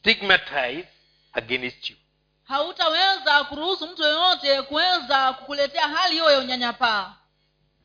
[0.00, 0.88] stigmatize
[1.32, 1.96] against you.
[2.48, 7.12] hautaweza kuruhusu mtu yoyote kuweza kukuletea hali hiyo ya unyanyapaa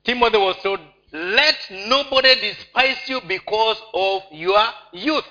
[0.03, 0.81] Timothy was told,
[1.11, 5.25] let nobody despise you because of your youth.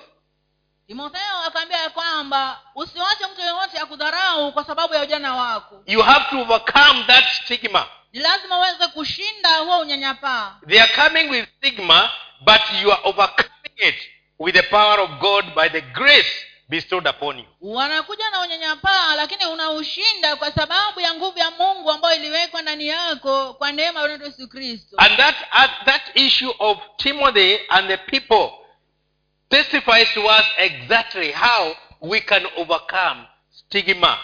[0.87, 6.25] timotheo akaambia ya kwamba usiwache mtu yoyote akudharau kwa sababu ya ujana wako You have
[6.29, 7.87] to overcome that stigma.
[8.13, 12.09] ni lazima uweze kushinda huo unyanyapaa They are coming with stigma,
[12.41, 13.95] but you are overcoming it
[14.39, 17.45] with the power of God by the grace bestowed upon you.
[17.61, 23.53] wanakuja na unyanyapaa lakini unaushinda kwa sababu ya nguvu ya mungu ambayo iliwekwa ndani yako
[23.53, 28.49] kwa neema ya yesu kristo And that, uh, that issue of Timothy and the people
[29.49, 34.17] testifies to us exactly how we can overcome stigma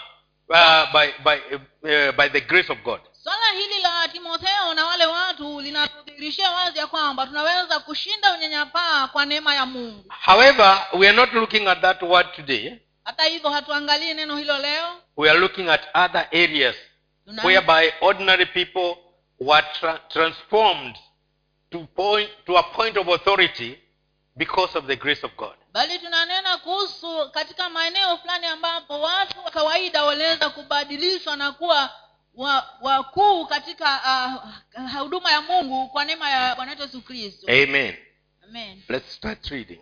[0.48, 1.36] uh, by, by,
[1.84, 3.00] uh, by the grace of God.
[3.22, 9.24] Swala hili la timotheo na wale watu linatudhihirishia wazi ya kwamba tunaweza kushinda unyanyapaa kwa
[9.26, 12.72] neema ya mungu However, we are not looking at that word today.
[13.04, 16.76] hata hivyo hatuangalii neno hilo leo We are looking at other areas
[17.24, 17.48] Tunani.
[17.48, 18.96] whereby ordinary people
[19.40, 20.96] were tra- transformed
[21.70, 23.78] to, point, to a point of authority
[24.36, 25.54] because of the grace of God.
[25.72, 31.90] bali tunanena kuhusu katika maeneo fulani ambapo watu wa kawaida waliweza kubadilishwa na kuwa
[32.34, 34.00] wa- wakuu katika
[34.76, 37.46] uh, huduma ya mungu kwa neema ya bwana wetu yesu kristo.
[37.46, 37.96] Amen.
[38.44, 38.82] amen.
[38.88, 39.80] Let's start reading.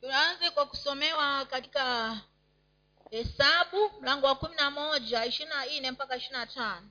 [0.00, 2.16] tunaanze kwa kusomewa katika
[3.10, 6.90] hesabu mlango wa kumi na moja ishiri na nne mpaka ishiri na tano.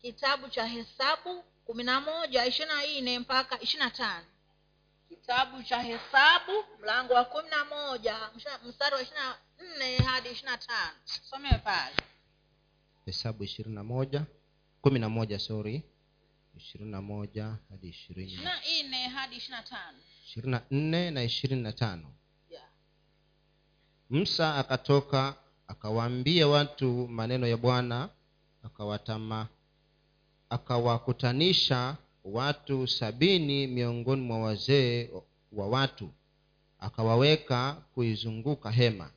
[0.00, 4.26] Kitabu cha hesabu kumi na moja ishiri na nne mpaka ishiri na tano.
[5.08, 8.16] Kitabu cha hesabu mlango wa kumi na moja
[8.64, 10.96] mstari wa ishiri na nne hadi ishiri na tano.
[11.30, 11.94] Somewe pale
[13.06, 14.24] hesabu ishirini na moja
[14.80, 15.82] kumi na moja sori
[16.56, 18.36] ishirini na moja hadi ishirini.
[18.44, 19.98] na nne hadi ishiri na tano.
[20.24, 22.12] ishirini na nne na ishirini na tano.
[22.50, 22.68] Yeah.
[24.10, 25.34] musa akatoka
[25.68, 28.08] akawaambia watu maneno ya bwana
[28.62, 29.48] akawatama
[30.50, 35.10] akawakutanisha watu sabini miongoni mwa wazee
[35.52, 36.10] wa watu
[36.78, 39.10] akawaweka kuizunguka hema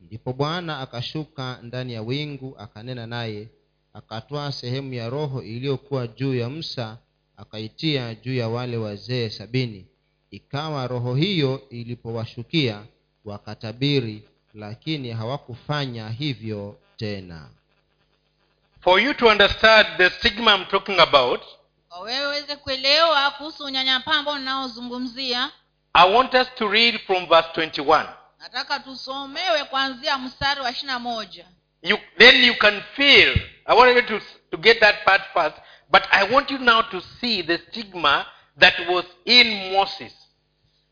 [0.00, 3.48] ndipo bwana akashuka ndani ya wingu akanena naye
[3.94, 6.98] akatwaa sehemu ya roho iliyokuwa juu ya msa
[7.36, 9.86] akaitia juu ya wale wazee sabini
[10.30, 12.82] ikawa roho hiyo ilipowashukia
[13.24, 14.22] wakatabiri
[14.54, 17.48] lakini hawakufanya hivyo tena
[18.80, 21.40] For you to understand the stigma I'm talking about,
[22.04, 25.50] wewe uweze kuelewa kuhusu unyanyapaa ambao ninaozungumzia
[25.92, 28.06] I want us to read from verse 21.
[28.40, 31.46] Nataka tusomewe kuanzia mstari wa ishirina moja
[31.82, 33.38] You, then you can feel.
[33.66, 35.56] I want you to, to get that part first,
[35.90, 38.26] but I want you now to see the stigma
[38.58, 40.12] that was in Moses.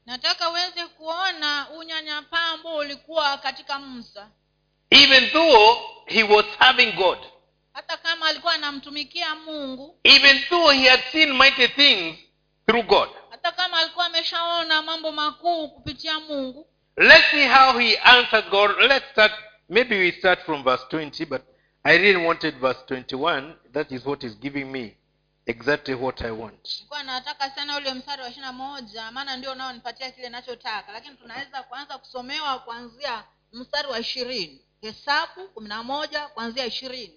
[0.07, 4.29] nataka uweze kuona unyanyapaa ambao ulikuwa katika musa
[4.91, 7.19] Even though he was serving God,
[7.73, 12.19] hata kama alikuwa anamtumikia mungu even though he had seen mighty things
[12.67, 13.09] through God.
[13.31, 16.67] hata kama alikuwa ameshaona mambo makuu kupitia mungu
[16.99, 18.71] Let's see how he answered God.
[18.89, 19.31] Let's start.
[19.69, 21.43] Maybe we start from verse 20, but
[21.85, 23.55] I really wanted verse 21.
[23.73, 24.97] That is what is giving me
[25.47, 26.69] exactly what I want.
[26.79, 31.63] nilikuwa nataka sana ule mstari wa ishiri moja maana ndio unaonipatia kile nachotaka lakini tunaweza
[31.63, 37.15] kuanza kusomewa kuanzia mstari wa ishirini hesabu kumi na moja kuanzia ishirini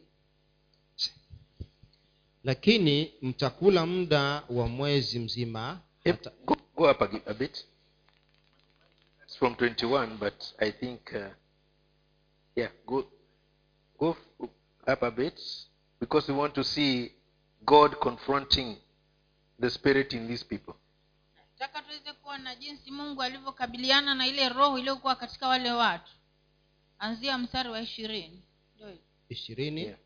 [2.44, 7.66] lakini mtakula muda wa mwezi mzima hata, Go, go up a bit.
[9.42, 11.30] From 21, but I think, uh,
[12.56, 13.06] yeah, go,
[13.98, 14.16] go
[14.88, 15.42] up a bit
[16.00, 17.12] because we want to see
[17.66, 18.78] God confronting
[19.58, 20.76] the spirit in these people.
[21.60, 26.12] nataka tuweze kuona jinsi mungu alivyokabiliana na ile roho iliyokuwa katika wale watu
[27.00, 28.42] anzia mstari wa ishirini
[29.30, 29.98] ishirini Yeah.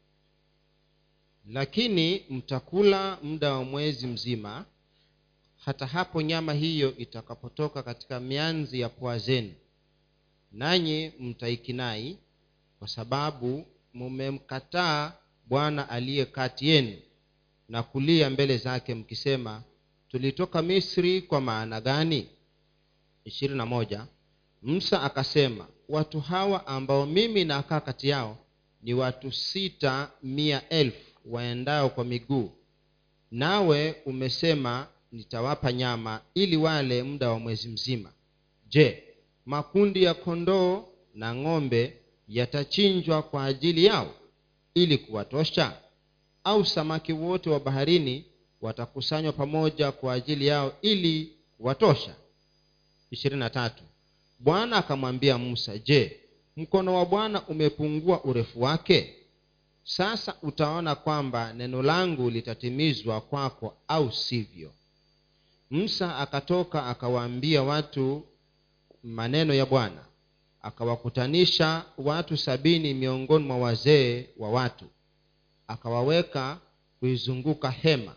[1.47, 4.65] lakini mtakula muda wa mwezi mzima
[5.65, 9.53] hata hapo nyama hiyo itakapotoka katika mianzi ya pua zenu.
[10.51, 12.17] Nanyi mtaikinai
[12.79, 15.13] kwa sababu mumemkataa
[15.45, 16.97] bwana aliye kati yenu
[17.69, 19.63] na kulia mbele zake mkisema
[20.09, 22.29] tulitoka misri kwa maana gani?
[23.23, 24.05] Ishirini na moja.
[24.61, 28.37] Musa akasema watu hawa ambao mimi nakaa kati yao
[28.81, 32.51] ni watu sita mia elfu waendao kwa miguu.
[33.31, 38.11] Nawe umesema nitawapa nyama ili wale muda wa mwezi mzima.
[38.69, 39.03] Je
[39.45, 41.93] makundi ya kondoo na ng'ombe
[42.27, 44.13] yatachinjwa kwa ajili yao
[44.73, 45.77] ili kuwatosha?
[46.43, 48.25] Au samaki wote wa baharini
[48.61, 52.15] watakusanywa pamoja kwa ajili yao ili kuwatosha?
[54.39, 56.19] Bwana akamwambia musa je
[56.57, 59.13] mkono wa bwana umepungua urefu wake?
[59.83, 64.71] Sasa utaona kwamba neno langu litatimizwa kwako au sivyo
[65.79, 68.23] musa akatoka akawaambia watu
[69.03, 70.05] maneno ya bwana.
[70.61, 74.85] Akawakutanisha watu sabini miongoni mwa wazee wa watu.
[75.67, 76.57] Akawaweka
[76.99, 78.15] kuizunguka hema.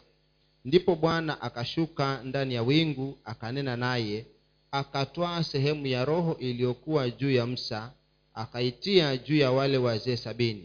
[0.65, 4.27] Ndipo bwana akashuka ndani ya wingu akanena naye.
[4.71, 7.93] Akatwaa sehemu ya roho iliyokuwa juu ya msa
[8.35, 10.65] akaitia juu ya wale wazee sabini.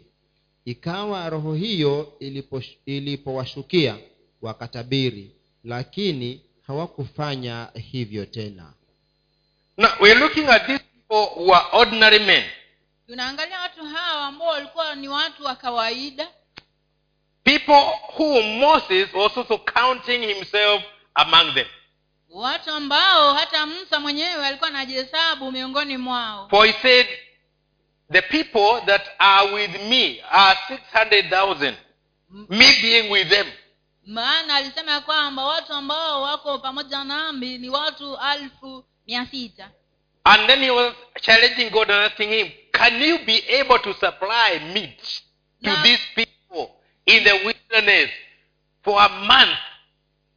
[0.66, 3.98] Ikawa roho hiyo ilipo- ilipowashukia
[4.42, 5.31] wakatabiri.
[5.63, 8.74] Lakini hawakufanya hivyo tena
[9.77, 12.44] Now, we're looking at these people who are ordinary men.
[13.07, 16.27] tunaangalia watu hawa ambao walikuwa ni watu wa kawaida
[17.44, 17.86] People
[18.18, 20.83] who Moses was also counting himself
[21.13, 21.68] among them.
[22.30, 27.07] watu ambao hata musa mwenyewe alikuwa anajihesabu miongoni mwao For he said,
[28.12, 30.59] The people that are with me are
[30.94, 31.74] 600,000,
[32.50, 33.48] me being with them.
[34.06, 39.70] Maana alisema ya kwamba watu ambao wako pamoja nami ni watu alfu mia sita
[40.26, 44.60] And then he was challenging God and asking him, Can you be able to supply
[44.74, 44.98] meat
[45.64, 46.72] to na, these people
[47.06, 48.10] in the wilderness
[48.84, 49.58] for a month?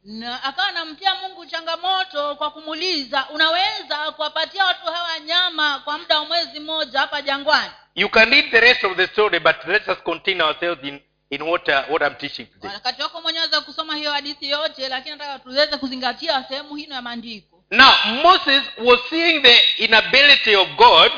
[0.03, 6.25] na akawa anamtia mungu changamoto kwa kumuuliza unaweza kuwapatia watu hawa nyama kwa muda wa
[6.25, 9.97] mwezi mmoja hapa jangwani You can read the rest of the story, but let us
[10.03, 12.69] continue ourselves in, in what, uh, what I'm teaching today.
[12.73, 17.01] wakati wako mwenyewe weza kusoma hiyo hadithi yote lakini nataka tuweze kuzingatia sehemu hino ya
[17.01, 17.91] maandiko Now,
[18.23, 21.11] Moses was seeing the inability of God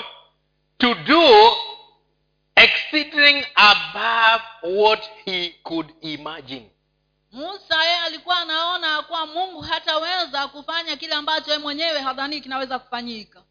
[0.77, 1.53] to do
[2.55, 6.69] exceeding above what he could imagine.
[7.31, 13.43] musa yeye alikuwa anaona kuwa mungu hataweza kufanya kile ambacho yeye mwenyewe hadhanii kinaweza kufanyika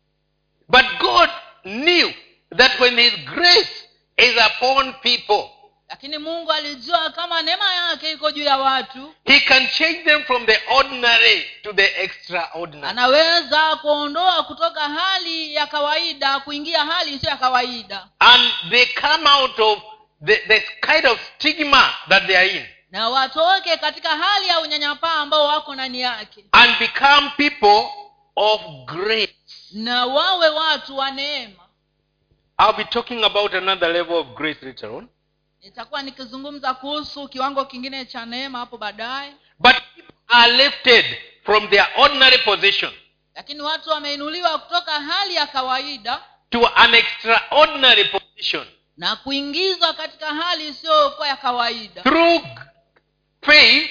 [0.69, 1.31] But God
[1.63, 2.11] knew
[2.57, 5.45] that when his grace is upon people,
[5.89, 10.47] lakini mungu alijua kama neema yake iko juu ya watu he can change them from
[10.47, 12.89] the ordinary to the extraordinary.
[12.91, 19.59] anaweza kuondoa kutoka hali ya kawaida kuingia hali isiyo ya kawaida And they come out
[19.59, 19.79] of
[20.25, 25.15] the, the kind of stigma that they are in na watoke katika hali ya unyanyapaa
[25.15, 27.89] ambao wako ndani yake and become people
[28.37, 29.35] of grace.
[29.73, 31.55] na wawe watu wa neema
[32.61, 35.09] I'll be talking about another level of grace later on.
[35.63, 39.33] Nitakuwa nikizungumza kuhusu kiwango kingine cha neema hapo baadaye.
[39.59, 39.77] But
[40.29, 41.05] are lifted
[41.45, 42.93] from their ordinary position
[43.35, 48.67] lakini watu wameinuliwa kutoka hali ya kawaida to an extraordinary position
[48.97, 52.03] na kuingizwa katika hali isiyokuwa ya kawaida.
[52.03, 52.43] through
[53.43, 53.91] faith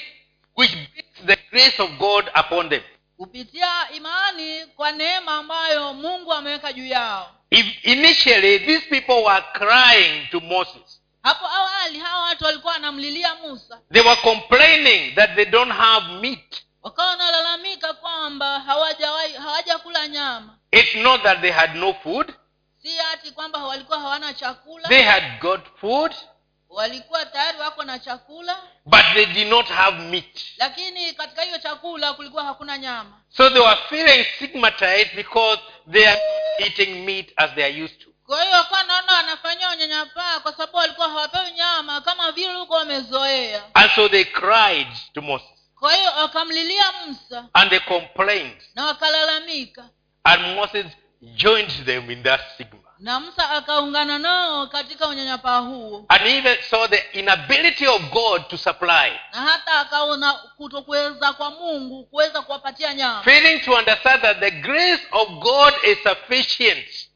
[0.58, 2.82] which brings the grace of God upon them.
[3.18, 7.34] kupitia imani kwa neema ambayo mungu ameweka juu yao.
[7.50, 10.87] If initially these people were crying to Moses,
[11.28, 16.64] hapo awali hawa watu walikuwa wanamlilia musa they were complaining that they don't have meat.
[16.84, 22.34] wakawa wanalalamika kwamba hawajakula nyama It's not that they had no food,
[22.82, 26.12] si hati kwamba walikuwa hawana chakula they had got food,
[26.70, 30.40] walikuwa tayari wako na chakula but they did not have meat.
[30.58, 36.22] lakini katika hiyo chakula kulikuwa hakuna nyama So they were feeling stigmatized because they are
[36.60, 38.07] eating meat as they are used to.
[38.28, 40.40] Kwa hiyo wakawa naona wanafanyia unyanyapaa?
[40.40, 43.64] Kwa sababu walikuwa hawapewi nyama kama vile huko wamezoea.
[43.74, 45.48] And so they cried to Moses.
[45.80, 47.46] Kwa hiyo wakamlilia musa.
[47.54, 48.62] And they complained.
[48.76, 49.90] na wakalalamika.
[50.24, 50.86] And Moses
[51.22, 52.80] joined them in that stigma.
[53.00, 56.06] na musa akaungana nao katika unyanyapaa huo.
[56.10, 59.20] And even saw the inability of God to supply.
[59.34, 63.24] na hata akaona kutokuweza kwa mungu kuweza kuwapatia nyama.
[63.24, 67.07] Failing to understand that the grace of God is sufficient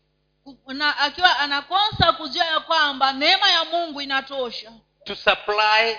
[0.67, 4.71] na akiwa anakosa kujua ya kwamba neema ya mungu inatosha
[5.03, 5.97] to supply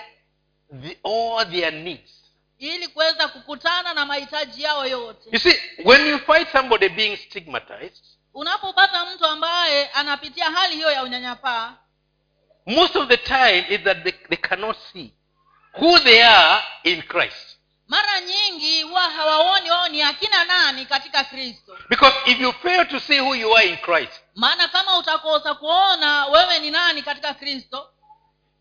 [0.81, 2.11] the, all their needs.
[2.57, 8.03] ili kuweza kukutana na mahitaji yao yote You see, when you fight somebody being stigmatized,
[8.33, 11.73] unapopata mtu ambaye anapitia hali hiyo ya unyanyapaa
[12.65, 15.13] most of the time is that they, they cannot see
[15.73, 17.57] who they are in Christ.
[17.87, 21.77] Mara nyingi huwa hawaoni wao ni akina nani katika kristo.
[21.89, 26.25] Because if you fail to see who you are in Christ, maana kama utakosa kuona
[26.25, 27.89] wewe ni nani katika kristo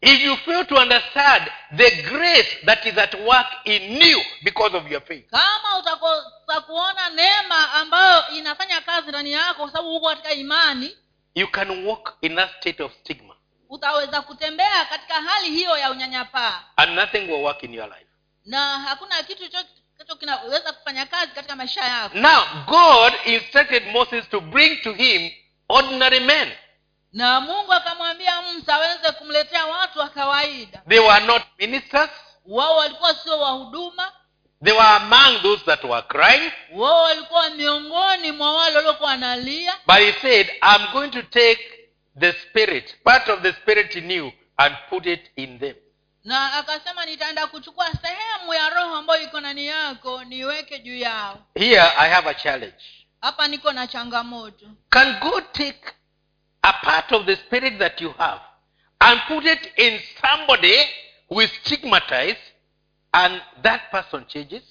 [0.01, 1.43] if you fail to understand
[1.77, 7.09] the grace that is at work in you because of your faith, kama utakosa kuona
[7.11, 10.97] neema ambayo inafanya kazi ndani yako kwa sababu huko katika imani
[11.35, 13.35] you can walk in that state of stigma.
[13.69, 16.63] utaweza kutembea katika hali hiyo ya unyanyapaa.
[16.77, 18.07] And nothing will work in your life.
[18.45, 19.69] Na hakuna kitu chochote
[20.21, 25.31] kinaweza kufanya kazi katika maisha yako Now, God instructed Moses to bring to him
[25.69, 26.53] ordinary men.
[27.13, 32.11] na mungu akamwambia musa aweze kumletea watu wa kawaida They were not ministers.
[32.47, 34.13] wao walikuwa sio wahuduma
[34.65, 36.53] They were among those that were crying.
[36.73, 41.61] wao walikuwa miongoni mwa wale waliokuwa wanalia But he said, I'm going to take
[42.21, 45.75] the spirit, part of the spirit in you, and put it in them.
[46.25, 51.81] Na akasema nitaenda kuchukua sehemu ya roho ambayo iko ndani yako niweke juu yao Here
[51.99, 52.85] I have a challenge.
[53.21, 55.95] hapa niko na changamoto Can God take
[56.63, 58.41] a part of the spirit that you have
[58.99, 60.77] and put it in somebody
[61.31, 62.43] who is stigmatized
[63.13, 64.63] and that person changes?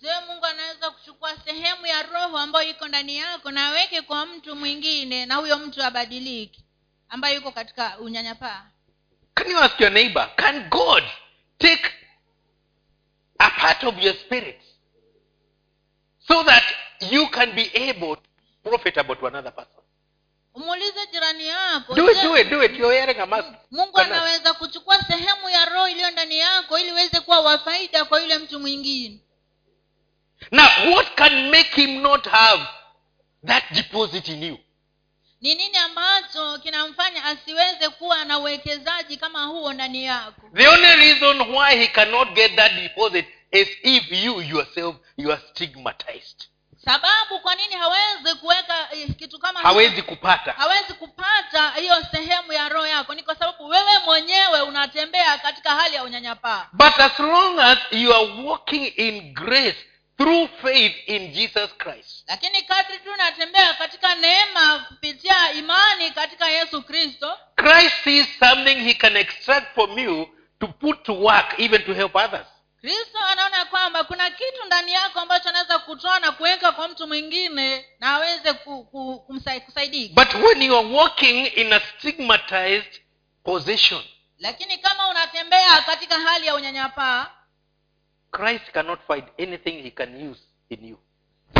[0.00, 4.56] je mungu anaweza kuchukua sehemu ya roho ambayo iko ndani yako na aweke kwa mtu
[4.56, 6.64] mwingine na huyo mtu abadiliki
[7.08, 8.66] ambaye yuko katika unyanyapaa
[9.34, 11.02] Can you ask your neighbor, can God
[11.58, 11.92] take
[13.40, 14.60] a part of your spirit
[16.28, 16.62] so that
[17.10, 19.80] you can be able to be profitable to another person?
[20.54, 22.72] umuulize jirani yako Do it, do it, do it.
[22.72, 23.48] You're wearing a mask.
[23.70, 28.20] mungu anaweza kuchukua sehemu ya roho iliyo ndani yako ili uweze kuwa wa faida kwa
[28.20, 29.20] yule mtu mwingine
[30.50, 32.62] Now, what can make him not have
[33.46, 34.58] that deposit in you?
[35.44, 41.40] Ni nini ambacho kinamfanya asiweze kuwa na uwekezaji kama huo ndani yako The only reason
[41.40, 46.44] why he cannot get that deposit is if you yourself you are stigmatized.
[46.84, 49.60] sababu kwa nini hawezi kuweka eh, kitu kama?
[49.60, 50.52] Hawezi kupata.
[50.52, 55.94] hawezi kupata hiyo sehemu ya roho yako ni kwa sababu wewe mwenyewe unatembea katika hali
[55.94, 59.76] ya unyanyapaa But as long as you are walking in grace
[60.16, 66.82] through faith in Jesus Christ, lakini kadri tu unatembea katika neema kupitia imani katika yesu
[66.82, 70.28] kristo Christ sees something he can extract from you
[70.60, 72.46] to put to work, even to help others.
[72.80, 77.84] kristo anaona kwamba kuna kitu ndani yako ambacho anaweza kutoa na kuweka kwa mtu mwingine
[78.00, 78.88] na aweze ku,
[80.14, 83.00] But when you are walking in a stigmatized
[83.44, 84.02] position,
[84.38, 87.30] lakini kama unatembea katika hali ya unyanyapaa
[88.34, 90.98] Christ cannot find anything he can use in you.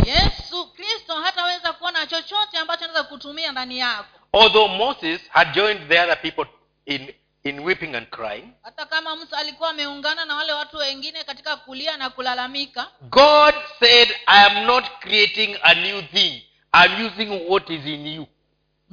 [0.07, 6.01] yesu kristo hataweza kuona chochote ambacho anaweza kutumia ndani yako Although Moses had joined the
[6.01, 6.47] other people
[6.87, 7.15] in,
[7.45, 11.97] in weeping and crying, hata kama musa alikuwa ameungana na wale watu wengine katika kulia
[11.97, 16.43] na kulalamika God said, I am not creating a new thing.
[16.73, 18.27] I'm using what is in you.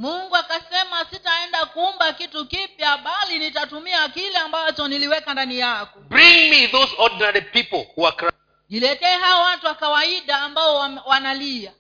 [0.02, 6.68] Mungu akasema sitaenda kuumba kitu kipya bali nitatumia kile ambacho niliweka ndani yako Bring me
[6.68, 8.34] those ordinary people who are crying.
[8.70, 11.72] niletee hao watu wa kawaida ambao wanalia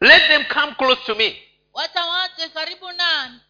[0.00, 1.42] Let them come close to me.
[1.72, 3.40] wacha wache karibu nani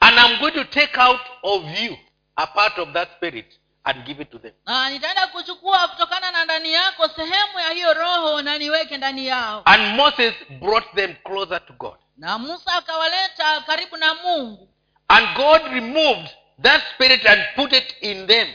[0.00, 1.96] And I'm going to take out of you
[2.36, 4.52] a part of that spirit and give it to them.
[4.66, 9.62] na nitaenda kuchukua kutokana na ndani yako sehemu ya hiyo roho na niweke ndani yao
[9.64, 11.96] And Moses brought them closer to God.
[12.16, 14.68] Na musa akawaleta karibu na mungu
[15.08, 16.28] And God removed
[16.62, 18.48] that spirit and put it in them.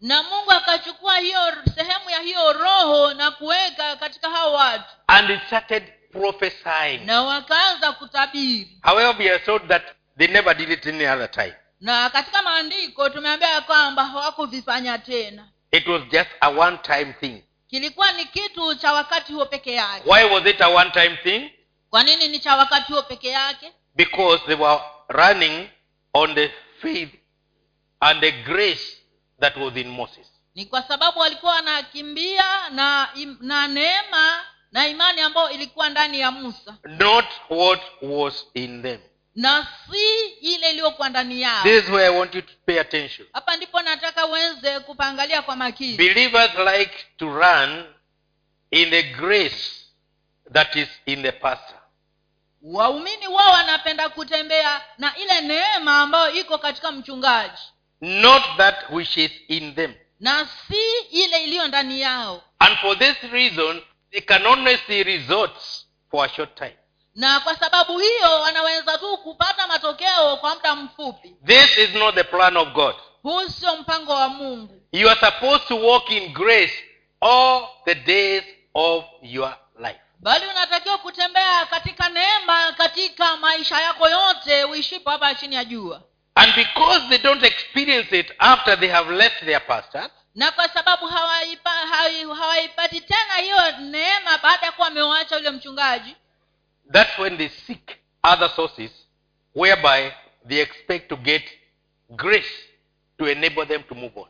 [0.00, 1.40] na mungu akachukua hiyo
[1.74, 5.82] sehemu ya hiyo roho na kuweka katika hao watu And it started
[6.12, 6.98] prophesying.
[7.04, 9.82] na wakaanza kutabiri However, we are told that
[10.18, 11.54] they never did it any other time.
[11.80, 17.42] na katika maandiko tumeambia kwamba hawakuvifanya tena It was just a one time thing.
[17.68, 21.50] kilikuwa ni kitu cha wakati huo peke yake Why was it a one time thing?
[21.90, 25.68] Kwa nini ni cha wakati huo peke yake Because they were running
[26.14, 26.50] on the
[26.82, 27.14] faith
[28.00, 28.96] and the grace
[29.40, 30.26] that was in Moses.
[30.54, 33.08] ni kwa sababu walikuwa wanakimbia na
[33.40, 34.40] na neema
[34.72, 39.00] na imani ambayo ilikuwa ndani ya musa Not what was in them.
[39.34, 43.28] na si ile iliyokuwa ndani yao This is where I want you to pay attention.
[43.32, 47.84] hapa ndipo nataka uweze kupangalia kwa makini Believers like to run
[48.70, 49.85] in the grace
[50.52, 51.76] that is in the pastor.
[52.62, 57.62] waumini wao wanapenda kutembea na ile neema ambayo iko katika mchungaji
[58.00, 59.94] Not that which is in them.
[60.20, 65.86] na si ile iliyo ndani yao And for this reason, they can only see results
[66.10, 66.76] for a short time.
[67.14, 72.24] na kwa sababu hiyo wanaweza tu kupata matokeo kwa muda mfupi This is not the
[72.24, 72.94] plan of God.
[73.22, 76.84] huu sio mpango wa mungu You are supposed to walk in grace
[77.20, 79.56] all the days of your.
[80.20, 86.02] Bali unatakiwa kutembea katika neema katika maisha yako yote uishipo hapa chini ya jua
[86.34, 91.06] And because they don't experience it after they have left their pastors, na kwa sababu
[92.34, 94.90] hawaipati tena hiyo neema baada ya kuwa
[95.36, 96.16] yule mchungaji
[96.92, 98.90] that's when they seek other sources
[99.54, 100.12] whereby
[100.48, 101.42] they expect to get
[102.10, 102.54] grace
[103.18, 104.28] to enable them to move on.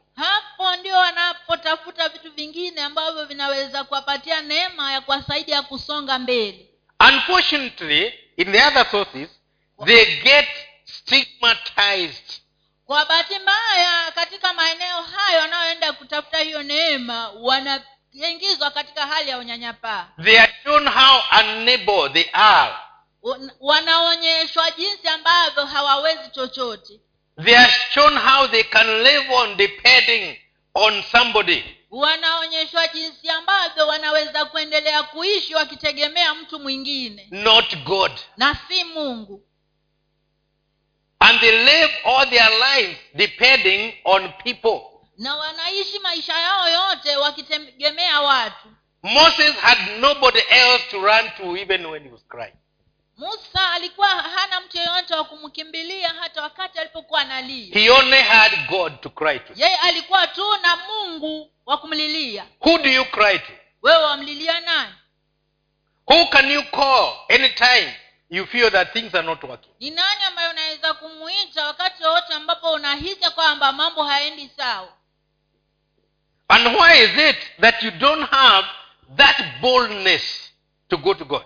[0.59, 6.71] Hapo ndio wanapotafuta vitu vingine ambavyo vinaweza kuwapatia neema ya kuwasaidia kusonga mbele
[7.01, 9.29] Unfortunately, in the other sources,
[9.85, 10.49] they get
[10.85, 12.41] stigmatized.
[12.87, 20.09] kwa bahati mbaya katika maeneo hayo wanayoenda kutafuta hiyo neema wanaingizwa katika hali ya unyanyapaa
[20.25, 22.75] They are shown how unable they are.
[23.61, 27.01] Wanaonyeshwa jinsi ambavyo hawawezi chochote
[27.45, 30.39] They are shown how they can live on depending
[30.77, 31.65] on somebody.
[31.91, 38.13] wanaonyeshwa jinsi ambavyo wanaweza kuendelea kuishi wakitegemea mtu mwingine not God.
[38.37, 39.43] na si mungu
[41.19, 44.81] And they live all their lives depending on people.
[45.19, 48.69] na wanaishi maisha yao yote wakitegemea watu
[49.03, 52.57] Moses had nobody else to run to even when he was crying.
[53.17, 59.01] Musa alikuwa hana mtu yeyote wa kumkimbilia hata wakati alipokuwa analia He only had God
[59.01, 59.53] to cry to.
[59.57, 63.53] yeye alikuwa tu na mungu wa kumlilia Who do you cry to?
[63.83, 64.93] wewe wamlilia nani
[66.07, 67.97] Who can you call anytime
[68.31, 69.73] you feel that things are not working?
[69.81, 74.89] ni nani ambaye unaweza kumwita wakati wowote ambapo unahisa kwamba mambo haendi sawa
[76.49, 78.69] And why is it that you don't have
[79.17, 80.53] that boldness
[80.89, 81.43] to go to God?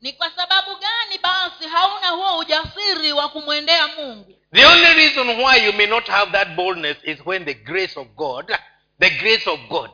[0.00, 5.66] Ni kwa sababu gani basi hauna huo ujasiri wa kumwendea mungu The only reason why
[5.66, 8.58] you may not have that boldness is when the grace of God,
[8.98, 9.90] the grace of God,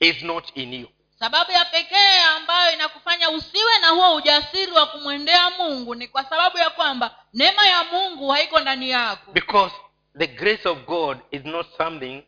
[0.00, 0.88] is not in you.
[1.18, 6.58] sababu ya pekee ambayo inakufanya usiwe na huo ujasiri wa kumwendea mungu ni kwa sababu
[6.58, 9.74] ya kwamba neema ya mungu haiko ndani yako Because
[10.18, 12.22] the grace of God is not something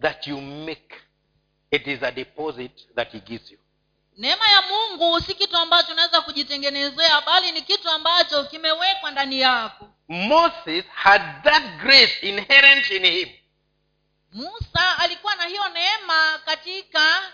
[0.00, 0.94] that you make,
[1.70, 3.58] it is a deposit that He gives you.
[4.16, 9.88] Neema ya mungu si kitu ambacho unaweza kujitengenezea bali ni kitu ambacho kimewekwa ndani yako
[10.08, 13.28] Moses had that grace inherent in him.
[14.32, 17.32] musa alikuwa na hiyo neema katika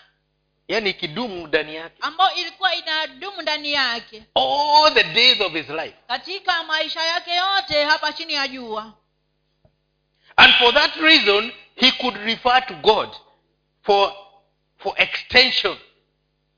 [0.68, 1.96] Yani ikidumu ndani yake.
[2.00, 5.94] ambayo ilikuwa inadumu ndani yake All the days of his life.
[6.08, 8.92] katika maisha yake yote hapa chini ya jua
[10.36, 13.08] And for that reason, he could refer to God
[13.82, 14.12] for,
[14.78, 15.78] for extension.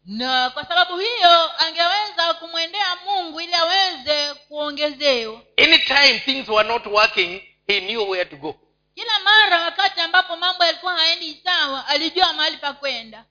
[0.07, 7.43] Na kwa sababu hiyo angeweza kumwendea mungu ili aweze kuongezewa Anytime things were not working,
[7.67, 8.61] he knew where to go.
[8.95, 13.25] kila mara wakati ambapo mambo yalikuwa haendi sawa alijua mahali pa kwenda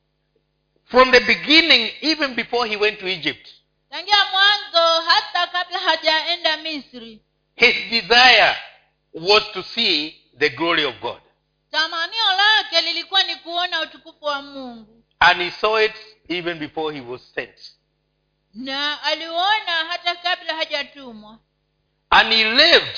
[0.86, 3.47] From the beginning, even before he went to Egypt,
[3.89, 7.21] tangia mwanzo hata kabla hajaenda misri
[7.55, 8.55] his desire
[9.13, 11.21] was to see the glory of God.
[11.71, 15.93] tamanio lake lilikuwa ni kuona utukufu wa mungu And he saw it
[16.27, 17.71] even before he was sent.
[18.53, 21.39] na aliuona hata kabla hajatumwa
[22.09, 22.97] And he lived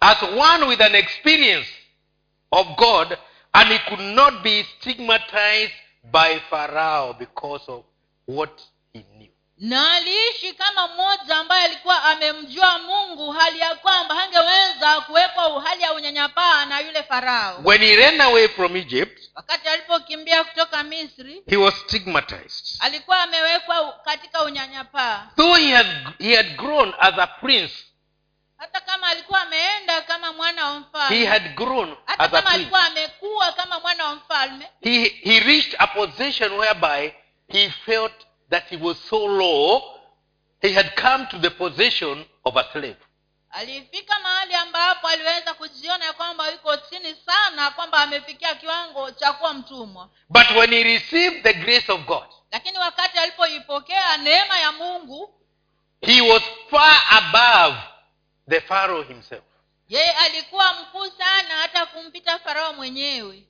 [0.00, 1.68] as one with an experience
[2.50, 3.18] of God,
[3.54, 5.72] and he could not be stigmatized
[6.10, 7.84] by Pharaoh because of
[8.26, 8.62] what.
[9.62, 15.92] Na aliishi kama mmoja ambaye alikuwa amemjua mungu hali ya kwamba hangeweza kuwekwa hali ya
[15.92, 17.60] unyanyapaa na yule farao.
[17.64, 22.66] When he ran away from Egypt, wakati alipokimbia kutoka misri he was stigmatized.
[22.80, 25.26] alikuwa amewekwa katika unyanyapaa.
[25.36, 27.74] Though he had, he had grown as a prince,
[28.56, 33.52] hata kama alikuwa ameenda kama mwana wa he had grown hata as kama alikuwa amekuwa
[33.52, 37.12] kama mwana wa mfalme He, he reached a position whereby
[37.48, 38.12] he felt
[38.52, 39.82] that he was so low,
[40.60, 42.96] he had come to the position of a slave.
[43.50, 49.54] alifika mahali ambapo aliweza kujiona ya kwamba yuko chini sana kwamba amefikia kiwango cha kuwa
[49.54, 55.34] mtumwa But when he received the grace of God, lakini wakati alipoipokea neema ya mungu
[56.00, 57.76] he was far above
[58.48, 59.44] the Pharaoh himself.
[59.88, 63.42] yeye alikuwa mkuu sana hata kumpita farao mwenyewe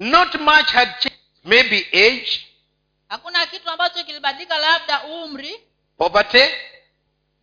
[0.00, 1.18] Not much had changed.
[1.44, 2.46] Maybe age,
[3.12, 5.60] hakuna kitu ambacho kilibadilika labda umri
[5.98, 6.44] poverty.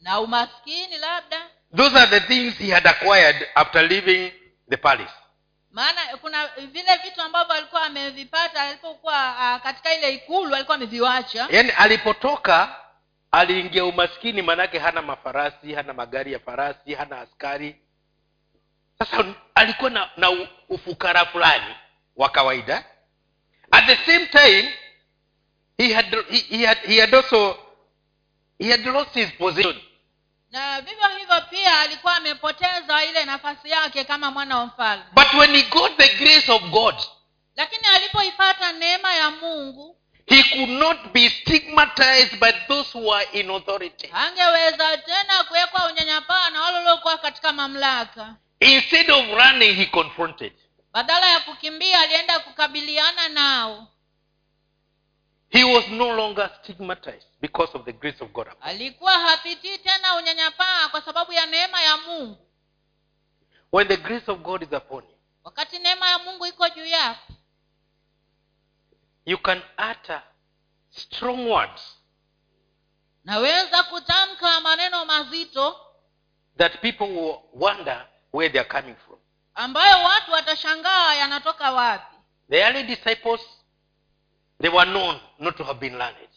[0.02, 1.42] na umaskini labda
[1.76, 4.32] Those are the things he had acquired after leaving
[4.70, 5.14] the palace.
[5.72, 11.72] maana kuna vile vitu ambavyo alikuwa amevipata alipokuwa uh, katika ile ikulu alikuwa ameviwacha yaani
[11.72, 12.76] alipotoka
[13.32, 17.76] aliingia umaskini maanake hana mafarasi hana magari ya farasi hana askari
[19.00, 20.30] sasa alikuwa na, na
[20.70, 21.76] ufukara fulani
[22.16, 22.86] wa kawaida
[23.72, 24.74] at the same time
[25.80, 27.58] he had, he, he had, he had also
[28.60, 29.76] he had lost his position.
[30.52, 35.04] Na vivyo hivyo pia alikuwa amepoteza ile nafasi yake kama mwana wa mfalme.
[35.13, 36.96] But when he got the grace of god
[37.56, 43.50] lakini alipoipata neema ya mungu he could not be stigmatized by those who are in
[43.50, 44.10] authority.
[44.13, 48.36] angeweza tena kuwekwa unyanyapaa na wale waliokuwa katika mamlaka.
[48.60, 50.54] Instead of running he confronted.
[50.94, 53.88] Badala ya kukimbia alienda kukabiliana nao
[55.52, 58.48] He was no longer stigmatized because of the grace of God.
[58.62, 62.38] alikuwa hapitii tena unyanyapaa kwa sababu ya neema ya mungu
[63.72, 67.34] When the grace of God is upon you, wakati neema ya mungu iko juu yako
[69.26, 70.24] you can utter
[70.90, 71.82] strong words
[73.24, 75.80] naweza kutamka maneno mazito
[76.58, 79.20] that people will wonder where they are coming from.
[79.56, 82.16] ambayo watu watashangaa yanatoka wapi
[82.50, 83.42] The early disciples,
[84.62, 86.30] they were known not to have been learned.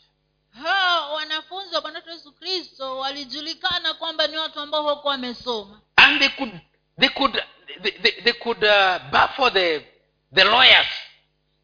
[0.63, 6.29] hao wanafunzi wa bwana yesu kristo walijulikana kwamba ni watu ambao hawakuwa wamesoma And they
[6.29, 6.53] could,
[7.01, 7.43] they could,
[7.83, 9.87] they, they, they could uh, baffle the,
[10.35, 10.87] the lawyers.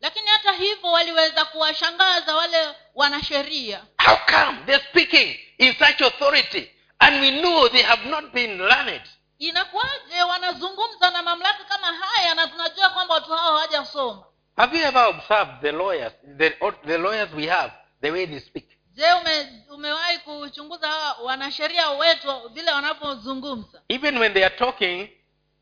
[0.01, 7.21] lakini hata hivyo waliweza kuwashangaza wale wanasheria How come they're speaking in such authority and
[7.21, 9.03] we know they have not been learned?
[9.39, 14.25] inakuwaje wanazungumza na mamlaka kama haya na tunajua kwamba watu hao hawajasoma
[14.59, 16.53] Have you ever observed the lawyers, the,
[16.85, 17.71] the lawyers we have,
[18.03, 18.65] the way they speak?
[18.97, 20.89] je ume, umewahi kuchunguza
[21.25, 23.83] wanasheria wetu vile wanavyozungumza?
[23.89, 25.09] Even when they are talking,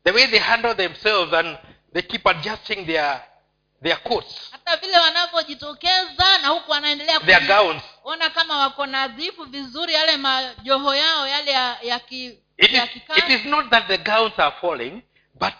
[0.03, 1.57] the way they handle themselves and
[1.93, 3.21] they keep adjusting their,
[3.81, 7.83] their coats, hata vile wanavyojitokeza na huku wanaendelea their kuji- gowns.
[8.03, 12.89] ona kama wako nadhifu vizuri yale majoho yao yale ya, ya, ki, It ya is,
[12.89, 13.19] kikazi.
[13.19, 15.01] it is not that the gowns are falling,
[15.39, 15.53] but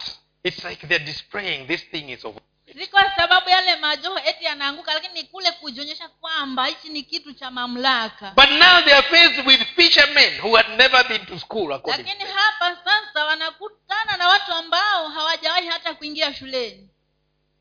[0.43, 2.35] it's like they're displaying this thing is of
[2.77, 7.33] si kwa sababu yale majoho eti yanaanguka lakini ni kule kujionyesha kwamba hichi ni kitu
[7.33, 11.69] cha mamlaka But now they are faced with fishermen who had never been to school,
[11.85, 16.89] lakini hapa sasa wanakutana na watu ambao hawajawahi hata kuingia shuleni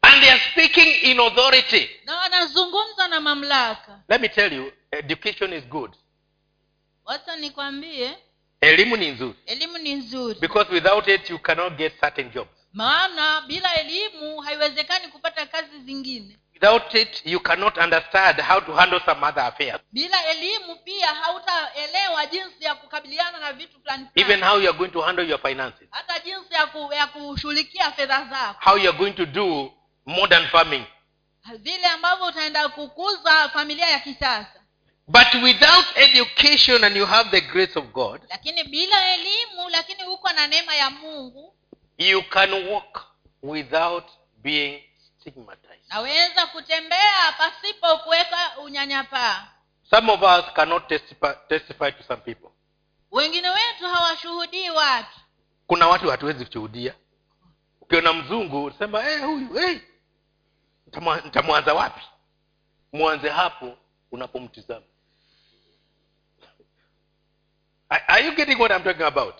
[0.02, 1.90] And they are speaking in authority.
[2.04, 5.90] na wanazungumza na mamlaka Let me tell you, education is good.
[7.04, 8.18] wacha nikwambie
[8.60, 9.34] Elimu ni nzuri.
[9.46, 12.50] elimu ni nzuri Because without it, you cannot get certain jobs.
[12.76, 19.00] Maana bila elimu haiwezekani kupata kazi zingine Without it, you cannot understand how to handle
[19.04, 19.80] some other affairs.
[19.92, 24.06] bila elimu pia hautaelewa jinsi ya kukabiliana na vitu fulani.
[24.14, 25.88] Even how you are going to handle your finances.
[25.90, 29.72] hata jinsi ya, ku, ya kushughulikia fedha zako How you are going to do
[30.06, 30.84] modern farming.
[31.58, 34.52] vile ambavyo utaenda kukuza familia ya kisasa
[35.08, 40.32] But without education and you have the grace of God, lakini bila elimu lakini uko
[40.32, 41.55] na neema ya mungu
[41.98, 43.00] you can walk
[43.42, 44.04] without
[44.42, 44.82] being
[45.20, 45.88] stigmatized.
[45.88, 49.46] naweza kutembea pasipo kuweka unyanyapaa
[49.90, 52.48] Some of us cannot testify, testify to some people.
[53.10, 55.20] wengine wetu hawashuhudii watu
[55.66, 56.94] kuna watu hatuwezi kushuhudia
[57.80, 59.78] ukiona mzungu sema hey, huyu hey.
[61.24, 62.00] Nitamwanza wapi
[62.92, 63.78] mwanze hapo
[64.12, 64.86] unapomtizama
[67.90, 69.34] are are you getting what i'm talking about?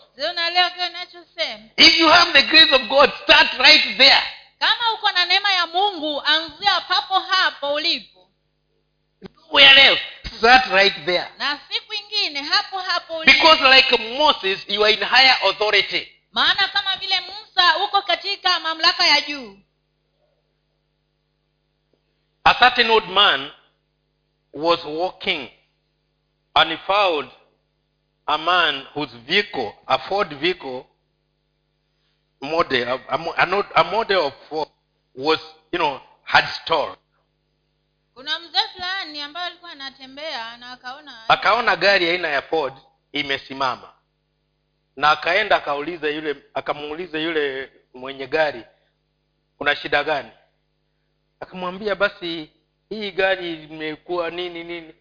[1.77, 4.23] If you have the grace of god start right there.
[4.59, 8.31] Kama uko na neema ya mungu anzia papo hapo ulipo.
[9.51, 10.03] Where else.
[10.39, 11.29] Start right there.
[11.39, 13.33] Na siku ingine hapo hapo ulipo.
[13.33, 16.09] Because like moses you are in higher authority.
[16.33, 19.59] Maana kama vile musa uko katika mamlaka ya juu.
[22.45, 23.51] A certain old man
[24.53, 25.51] was walking
[26.55, 27.31] and he found
[28.27, 30.85] a man whose vehicle a ford vehicle
[32.41, 34.69] model a, a, a model of ford
[35.15, 35.41] was
[35.73, 36.97] you know had stalled
[38.15, 42.75] kuna mzee fulani ambaye alikuwa anatembea na akaona akaona gari aina ya ford
[43.13, 43.93] imesimama.
[44.97, 48.65] Na akaenda akauliza yule akamuuliza yule mwenye gari
[49.59, 50.31] kuna shida gani?
[51.41, 52.51] Akamwambia basi
[52.89, 54.95] hii gari imekuwa nini nini.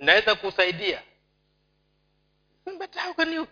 [0.00, 1.02] Naweza kusaidia
[2.64, 3.46] but how can you?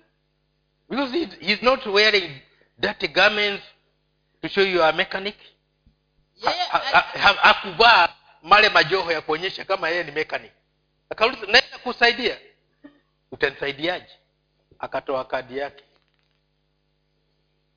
[0.88, 2.40] Because he, he's not wearing
[2.79, 3.62] dirty garments
[4.42, 5.37] to show you a mechanic.
[7.42, 8.09] Hakuvaa
[8.42, 10.53] male majoho ya kuonyesha kama yeye ni mechanic.
[11.11, 12.38] Akauliza naenda kusaidia.
[13.33, 14.18] Utanisaidiaje?
[14.79, 15.85] Akatoa kadi yake.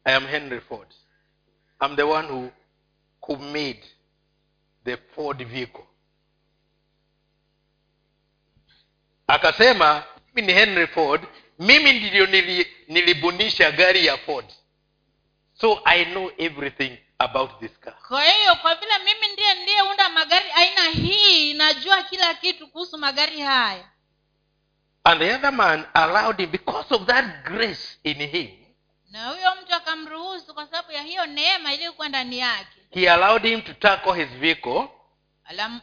[0.06, 0.88] I am henry ford.
[1.82, 2.52] I'm the one who,
[3.28, 3.84] who made
[4.86, 5.86] the ford vehicle.
[9.28, 11.22] Akasema mimi ni henry ford.
[11.60, 14.46] Mimi ndio nili, nilibunisha gari ya ford.
[15.54, 17.94] So i know everything about this car.
[18.08, 23.40] Kwa hiyo kwa vile mimi ndiye ndiyeunda magari aina hii najua kila kitu kuhusu magari
[23.40, 23.90] haya.
[25.04, 28.50] And the other man allowed him because of that grace in him.
[29.12, 32.78] na huyo mtu akamruhusu kwa sababu ya hiyo neema iliyokuwa ndani yake.
[32.92, 34.88] He allowed him to tackle his vehicle,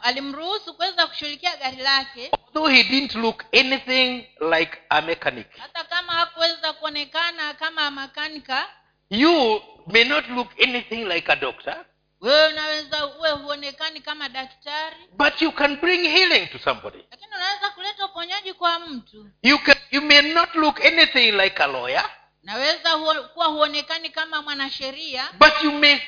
[0.03, 5.47] alimruhusu kuweza kushughulikia gari lake although he didn't look anything like a mechanic.
[5.59, 8.69] hata kama hakuweza kuonekana kama makanika
[9.13, 11.85] You, may not look anything like a doctor,
[12.21, 16.99] wewe unaweza uwe huonekani kama daktari but you can bring healing to somebody.
[17.11, 21.67] lakini unaweza kuleta uponyaji kwa mtu You can you may not look anything like a
[21.67, 22.11] lawyer,
[22.43, 25.99] naweza huo, kuwa huonekani kama mwanasheria but you may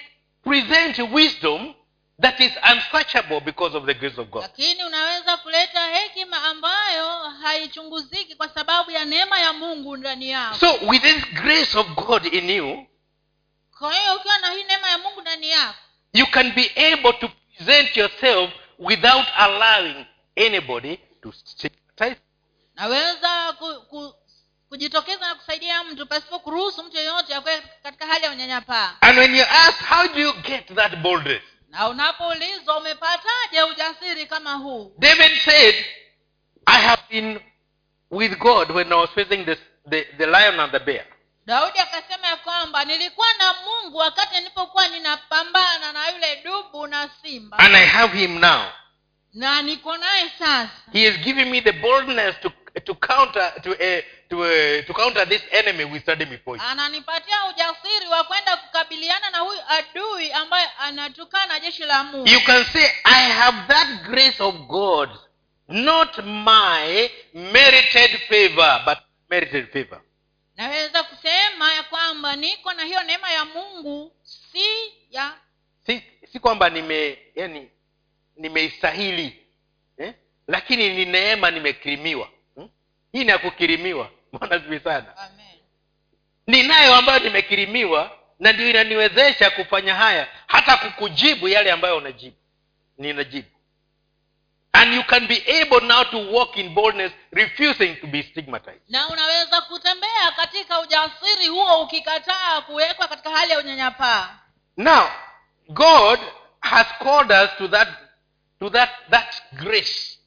[0.44, 1.74] present wisdom
[2.22, 4.42] that is unsearchable because of the grace of God.
[4.42, 10.78] lakini unaweza kuleta hekima ambayo haichunguziki kwa sababu ya neema ya mungu ndani yako So
[10.86, 12.86] with this grace of God in you,
[13.78, 15.78] kwa hiyo ukiwa na hii neema ya mungu ndani yako
[16.12, 20.06] you can be able to present yourself without allowing
[20.46, 22.20] anybody to stigmatize.
[22.74, 24.14] naweza ku, ku,
[24.68, 27.34] kujitokeza na kusaidia mtu pasipo kuruhusu mtu yeyote
[27.82, 31.42] katika hali ya unyanyapaa And when you ask, how do you get that boldness?
[31.72, 35.74] Na unapoulizwa umepataje ujasiri kama huu David said,
[36.66, 37.40] I have been
[38.10, 39.56] with God when I was facing the,
[39.88, 41.06] the, the lion and the bear.
[41.46, 47.58] daudi akasema ya kwamba nilikuwa na mungu wakati nilipokuwa ninapambana na yule dubu na simba
[47.58, 48.64] And I have him now.
[49.34, 53.74] na niko naye sasa He has given me the boldness to, to counter to,
[54.28, 59.60] to, to counter this enemy who is before ananipatia ujasiri wa kwenda kukabiliana na huyu
[59.68, 65.10] adui ambaye anatukana jeshi la mungu You can say, I have that grace of God,
[65.68, 68.98] not my merited favor, but
[69.30, 70.00] merited favor.
[70.56, 75.34] naweza kusema ya kwamba niko na hiyo neema ya mungu si ya
[75.86, 77.70] si, si kwamba nime yani
[78.36, 79.46] nimeistahili
[79.98, 80.14] eh?
[80.48, 82.28] lakini ni neema nimekirimiwa?
[83.12, 85.16] Hii ni ya kukirimiwa bwana sana.
[85.16, 85.58] Amen.
[86.46, 92.36] ninayo ambayo nimekirimiwa na ndio inaniwezesha kufanya haya hata kukujibu yale ambayo unajibu.
[92.98, 93.48] Ninajibu.
[94.72, 98.80] And you can be able now to walk in boldness refusing to be stigmatized.
[98.88, 104.38] Na unaweza kutembea katika ujasiri huo ukikataa kuwekwa katika hali ya unyanyapaa.
[104.76, 105.08] Now
[105.68, 106.20] god
[106.60, 107.88] has called us to that
[108.60, 110.18] to that that grace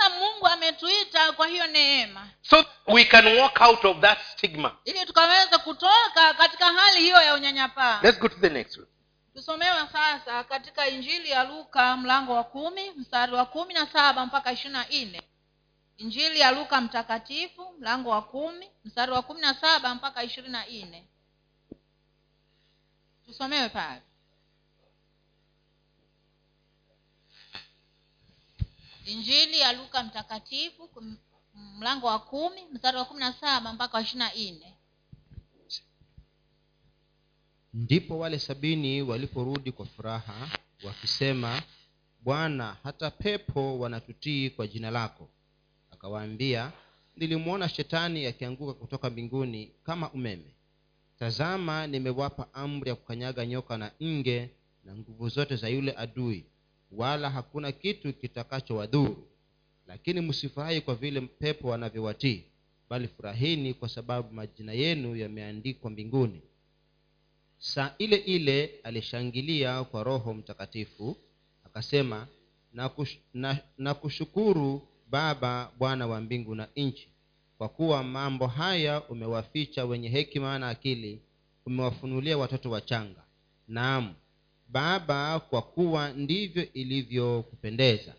[0.00, 2.28] sasa mungu ametuita kwa hiyo neema.
[2.42, 4.76] So we can walk out of that stigma.
[4.84, 8.00] Ili tukaweza kutoka katika hali hiyo ya unyanyapaa.
[8.02, 8.86] Let's go to the next one.
[9.34, 14.52] Tusomewe sasa katika injili ya luka mlango wa kumi mstari wa kumi na saba mpaka
[14.52, 15.22] ishiri na nne.
[15.96, 20.64] Injili ya luka mtakatifu mlango wa kumi mstari wa kumi na saba mpaka ishirini na
[20.66, 21.08] nne.
[23.26, 24.02] Tusomewe pale
[29.12, 30.90] injili ya luka mtakatifu
[31.78, 34.76] mlango wa kumi mstari wa kumi na saba mpaka wa ishirina nne.
[37.74, 40.48] Ndipo wale sabini waliporudi kwa furaha
[40.84, 41.62] wakisema
[42.20, 45.28] bwana hata pepo wanatutii kwa jina lako.
[45.90, 46.72] Akawaambia
[47.16, 50.54] nilimwona shetani akianguka kutoka mbinguni kama umeme.
[51.18, 54.50] Tazama nimewapa amri ya kukanyaga nyoka na nge
[54.84, 56.44] na nguvu zote za yule adui
[56.92, 59.26] wala hakuna kitu kitakachowadhuru.
[59.86, 62.44] Lakini msifurahi kwa vile pepo wanavyowatii
[62.90, 66.40] bali furahini kwa sababu majina yenu yameandikwa mbinguni.
[67.58, 71.16] Saa ile ile alishangilia kwa roho mtakatifu
[71.64, 72.26] akasema
[73.34, 77.08] na, na kushukuru baba bwana wa mbingu na nchi
[77.58, 81.20] kwa kuwa mambo haya umewaficha wenye hekima na akili
[81.66, 83.24] umewafunulia watoto wachanga.
[83.68, 84.14] Naam
[84.72, 88.14] baba kwa kuwa ndivyo ilivyokupendeza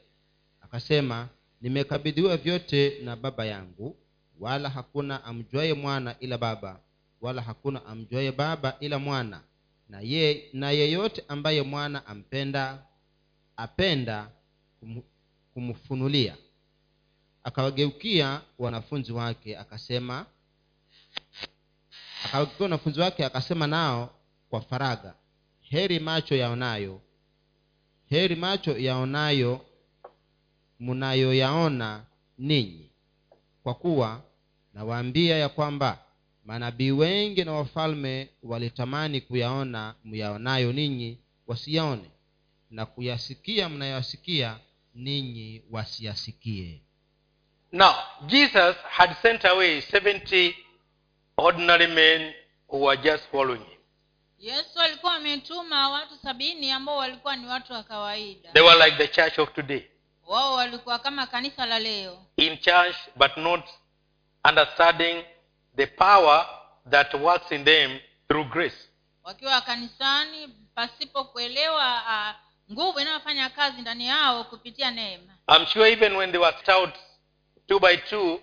[0.62, 1.30] akasema
[1.62, 3.98] nimekabidhiwa vyote na baba yangu
[4.40, 6.80] wala hakuna amjuaye mwana ila baba
[7.22, 9.42] wala hakuna amjuaye baba ila mwana.
[9.90, 12.84] Na, ye, na yeyote ambaye mwana ampenda
[13.58, 14.32] apenda
[14.80, 15.02] kum,
[15.54, 16.38] kumfunulia
[17.44, 20.26] akawageukia wanafunzi wake akasema
[22.26, 24.16] akawageukia wanafunzi wake akasema nao
[24.50, 25.14] kwa faraga
[25.72, 27.02] heri macho yaonayo.
[28.10, 29.66] Heri macho yaonayo
[30.80, 32.06] mnayoyaona
[32.38, 32.92] ninyi.
[33.64, 34.22] Kwa kuwa
[34.74, 36.00] nawaambia ya kwamba
[36.46, 42.12] manabii wengi na wafalme walitamani kuyaona myaonayo ninyi wasiyaone
[42.72, 44.60] na kuyasikia mnayoyasikia
[44.96, 46.82] ninyi wasiyasikie.
[47.72, 47.94] Now
[48.28, 50.54] jesus had sent away 70
[51.38, 52.34] ordinary men
[52.68, 53.81] who were just following him
[54.42, 58.52] yesu alikuwa ametuma watu sabini ambao walikuwa ni watu wa kawaida.
[58.54, 59.82] They were like the church of today.
[60.28, 62.26] Wao walikuwa kama kanisa la leo.
[62.38, 63.64] In church but not
[64.50, 65.24] understanding
[65.76, 66.48] the power
[66.90, 68.78] that works in them through grace.
[69.24, 75.34] Wakiwa kanisani pasipo kuelewa uh, nguvu inayofanya kazi ndani yao kupitia neema.
[75.58, 76.94] I'm sure even when they were stout
[77.68, 78.40] two by two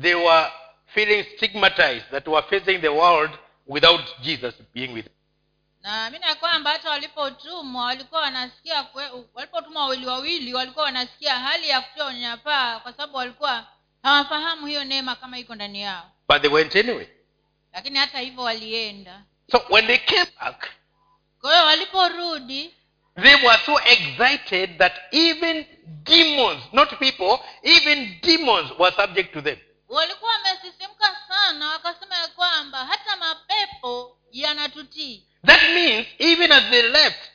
[0.00, 0.50] they were
[0.86, 3.30] feeling stigmatized that were facing the world
[3.66, 5.17] without jesus being with them.
[5.82, 8.86] Naamini ya kwamba hata walipotumwa walikuwa wanasikia
[9.34, 13.66] walipotumwa wawili wawili walikuwa wanasikia hali ya kutoa unyanyapaa kwa sababu walikuwa
[14.02, 17.06] hawafahamu hiyo neema kama iko ndani yao But they went anyway.
[17.72, 20.68] lakini hata hivyo walienda So when they came back,
[21.40, 22.74] kwa hiyo waliporudi
[23.22, 29.58] they were so excited that even demons, not people, even demons were subject to them.
[29.88, 37.30] walikuwa wamesisimka sana wakasema ya kwamba hata mapepo yanatutii That means even as they left,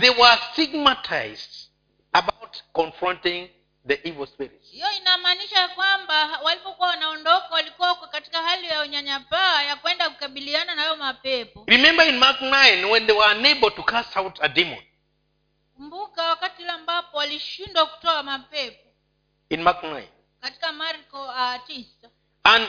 [0.00, 1.68] they were stigmatized
[2.12, 3.48] about confronting
[3.86, 4.70] the evil spirits.
[4.70, 12.08] hiyo inamaanisha kwamba walipokuwa wanaondoka walikuwa katika hali ya unyanyapaa ya kwenda kukabiliana mapepo Remember
[12.08, 14.82] in Mark 9 when they were unable to cast out a demon.
[15.76, 18.88] kumbuka wakati ule ambapo walishindwa kutoa mapepo
[19.48, 20.02] In Mark 9.
[20.40, 22.10] katika marko uh, tisa
[22.44, 22.68] And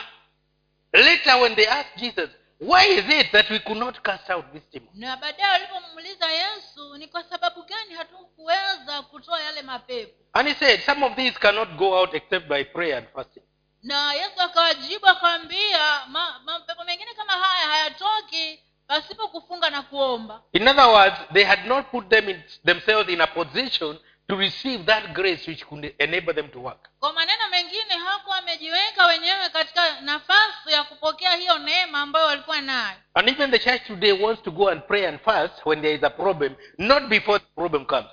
[0.92, 4.62] later when they asked Jesus, why is it that we could not cast out this
[4.72, 4.88] demon?
[4.94, 10.80] na baadaye walipomuuliza yesu ni kwa sababu gani hatukuweza kutoa yale mapepo And he said,
[10.80, 13.42] some of these cannot go out except by prayer and fasting.
[13.82, 16.06] na yesu akawajibu akawambia
[16.44, 21.86] mapepo mengine kama haya hayatoki pasipo kufunga na kuomba In other words, they had not
[21.90, 26.48] put them in, themselves in a position to receive that grace which could enable them
[26.48, 26.88] to work.
[27.00, 32.96] kwa maneno mengine hawakuwa wamejiweka wenyewe katika nafasi ya kupokea hiyo neema ambayo walikuwa nayo
[33.14, 36.02] And even the church today wants to go and pray and fast when there is
[36.04, 38.06] a problem, not before the problem comes.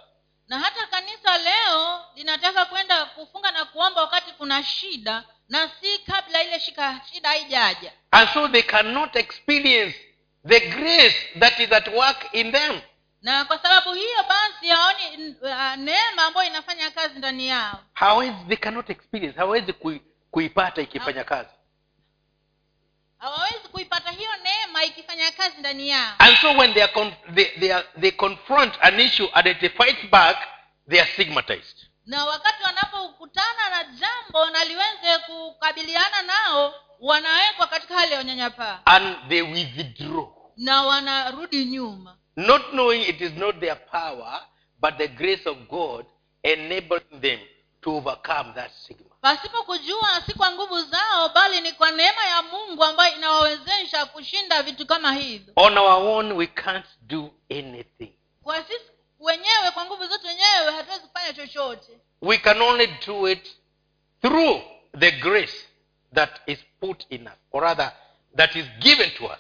[0.48, 6.44] na hata kanisa leo linataka kwenda kufunga na kuomba wakati kuna shida na si kabla
[6.44, 9.96] ile shika shida haijaja And so they cannot experience
[10.48, 12.82] the grace that is at work in them.
[13.22, 18.58] na kwa sababu hiyo basi haoni uh, neema ambayo inafanya kazi ndani yao Hawezi, they
[18.58, 21.50] cannot experience, hawezi kui, kuipata ikifanya kazi.
[23.24, 27.46] Hawawezi kuipata hiyo neema ikifanya kazi ndani yao And so when they, are con- they,
[27.60, 30.38] they, are, they confront an issue and it fights back,
[30.90, 31.78] they are stigmatized.
[32.06, 39.16] na wakati wanapokutana na jambo na liweze kukabiliana nao wanawekwa katika hali ya unyanyapaa And
[39.30, 40.28] they withdraw.
[40.58, 44.42] na wanarudi nyuma Not knowing it is not their power,
[44.82, 46.06] but the grace of God
[46.44, 47.40] enabling them
[47.82, 49.13] to overcome that stigma.
[49.24, 54.64] Pasipo kujua si kwa nguvu zao bali ni kwa neema ya mungu ambayo inawawezesha kushinda
[54.64, 58.14] vitu kama hivyo On our own, we can't do anything.
[58.44, 63.48] kwa sisi wenyewe kwa nguvu zetu wenyewe hatuwezi kufanya chochote We can only do it
[64.22, 64.62] through
[65.00, 65.68] the grace
[66.16, 67.92] that is put in us, or rather,
[68.36, 69.40] that is given to us.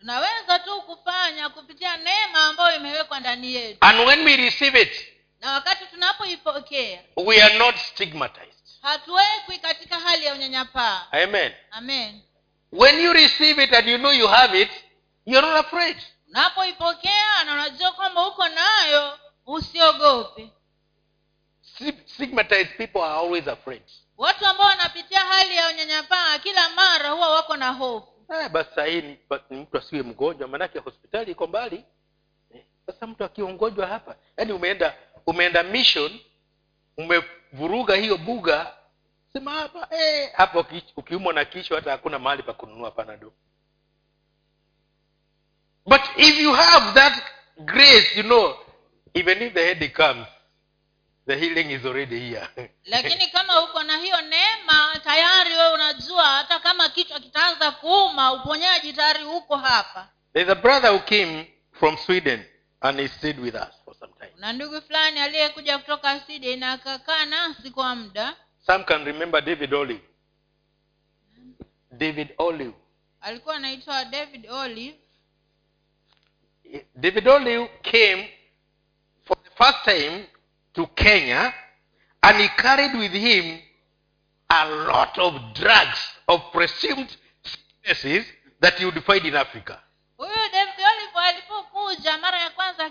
[0.00, 5.06] tunaweza tu kufanya kupitia neema ambayo imewekwa ndani yetu And when we receive it,
[5.40, 8.51] na wakati tunapoipokea we are not stigmatized.
[8.82, 11.52] Hatuwekwi katika hali ya unyanyapaa Amen.
[11.70, 12.20] amen
[12.72, 14.70] When you receive it and you know you have it,
[15.26, 15.96] you're not afraid.
[16.28, 20.50] unapoipokea na unajua kwamba uko nayo usiogope
[22.06, 23.82] Stigmatized people are always afraid.
[24.16, 28.08] watu ambao wanapitia hali ya unyanyapaa kila mara huwa wako na hofu
[28.40, 29.18] Eh, basi sahii ni,
[29.50, 31.84] mtu asiwe mgonjwa maanake hospitali iko mbali
[32.54, 34.94] Eh, sasa mtu akiwa mgonjwa hapa yaani umeenda
[35.26, 36.20] umeenda mission
[36.96, 38.74] umevuruga hiyo buga
[39.32, 40.64] sema hapa eh, hapa
[40.96, 43.32] ukiumwa na kichwa hata hakuna mahali pa kununua panado
[45.86, 47.22] but if you have that
[47.58, 48.56] grace you know
[49.14, 50.26] even if the headache comes
[51.26, 52.48] the healing is already here.
[52.84, 58.92] Lakini kama uko na hiyo neema tayari wewe unajua hata kama kichwa kitaanza kuuma uponyaji
[58.92, 60.08] tayari uko hapa.
[60.32, 62.44] There's a brother who came from sweden
[62.82, 64.32] and he stayed with us for some time.
[64.36, 66.20] Na ndugu fulani aliyekuja kutoka
[66.58, 68.36] na akakaa nasi kwa muda.
[68.66, 70.02] Some can remember david olive.
[71.90, 72.74] David olive.
[73.20, 74.98] Alikuwa anaitwa david olive.
[76.94, 78.32] David olive came
[79.24, 80.26] for the first time
[80.72, 81.52] to kenya
[82.22, 83.58] and he carried with him
[84.48, 88.26] a lot of drugs of presumed sicknesses
[88.60, 89.78] that you would find in africa
[90.16, 92.90] huyu david olive alipokuja mara ya kwanza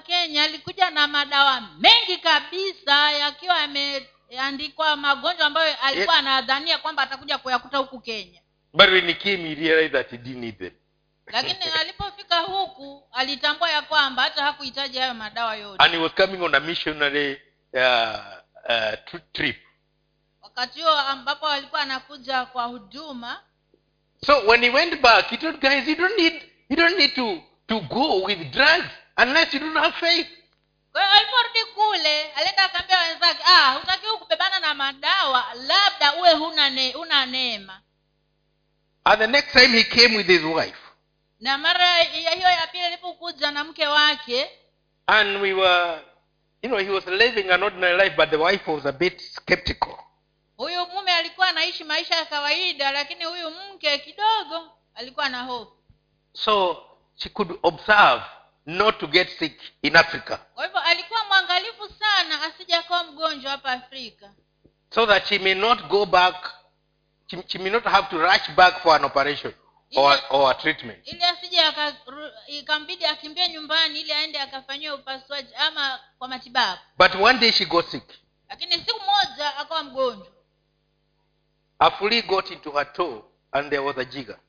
[0.61, 7.99] alikuja na madawa mengi kabisa yakiwa yameandikwa magonjwa ambayo alikuwa anadhania kwamba atakuja kuyakuta huku
[7.99, 8.41] kenya.
[8.73, 10.71] But when he came he realized that he didn't need them.
[11.27, 15.83] Lakini alipofika huku alitambua ya kwamba hata hakuhitaji hayo madawa yote.
[15.83, 17.41] And he was coming on a missionary
[17.73, 18.19] uh,
[18.69, 19.57] uh, trip.
[20.41, 23.41] Wakati huo ambapo alikuwa anakuja kwa huduma.
[24.25, 27.41] So when he went back, he told guys, you don't need you don't need to,
[27.67, 30.27] to go with drugs unless you don't have faith.
[30.91, 36.69] Kwa hiyo aliporudi kule alienda akaambia wenzake ah hutakiwi kubebana na madawa labda uwe huna
[36.69, 37.81] ne, una neema.
[39.03, 40.77] And the next time he came with his wife,
[41.39, 44.49] na mara hiyo ya pili alipokuja na mke wake
[45.07, 46.01] and we were
[46.61, 49.97] you know he was living an ordinary life but the wife was a bit skeptical.
[50.57, 55.71] Huyu mume alikuwa anaishi maisha ya kawaida lakini huyu mke kidogo alikuwa na hofu.
[56.33, 56.83] So
[57.15, 58.23] she could observe
[58.65, 60.37] not to get sick in africa.
[60.55, 64.31] Kwa hivyo alikuwa mwangalifu sana asijakuwa mgonjwa hapa afrika.
[64.95, 66.61] So that she may not go back
[67.31, 69.53] she, she may not have to rush back for an operation
[69.95, 70.99] or, or a treatment.
[71.07, 71.73] ili asija
[72.47, 76.79] ikambidi akimbie nyumbani ili aende akafanyiwa upasuaji ama kwa matibabu.
[76.97, 78.03] But one day she got sick.
[78.49, 80.27] Lakini siku moja akawa mgonjwa.
[81.79, 84.39] A flea got into her toe and there was a jiga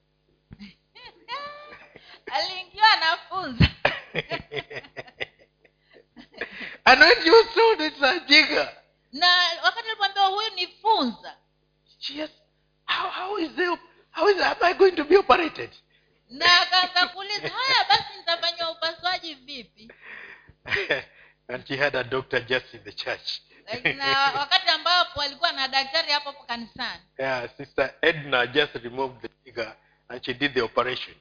[2.32, 3.68] aliingiwa anafunza
[6.86, 8.68] and when was told it's a jigger.
[9.12, 9.26] Na
[9.64, 11.36] wakati alipoambiwa huyu ni funza.
[11.98, 12.36] She asked,
[12.84, 13.78] how, how is the,
[14.10, 15.70] how is am i going to be operated?
[16.30, 19.92] Na akaanza kuuliza haya basi nitafanyiwa upasuaji vipi?
[21.48, 23.40] And she had a doctor just in the church.
[23.96, 27.02] Na wakati ambapo alikuwa na daktari hapo hapo kanisani.
[27.18, 29.76] Yeah, sister edna just removed the jigger
[30.08, 31.14] and she did the operation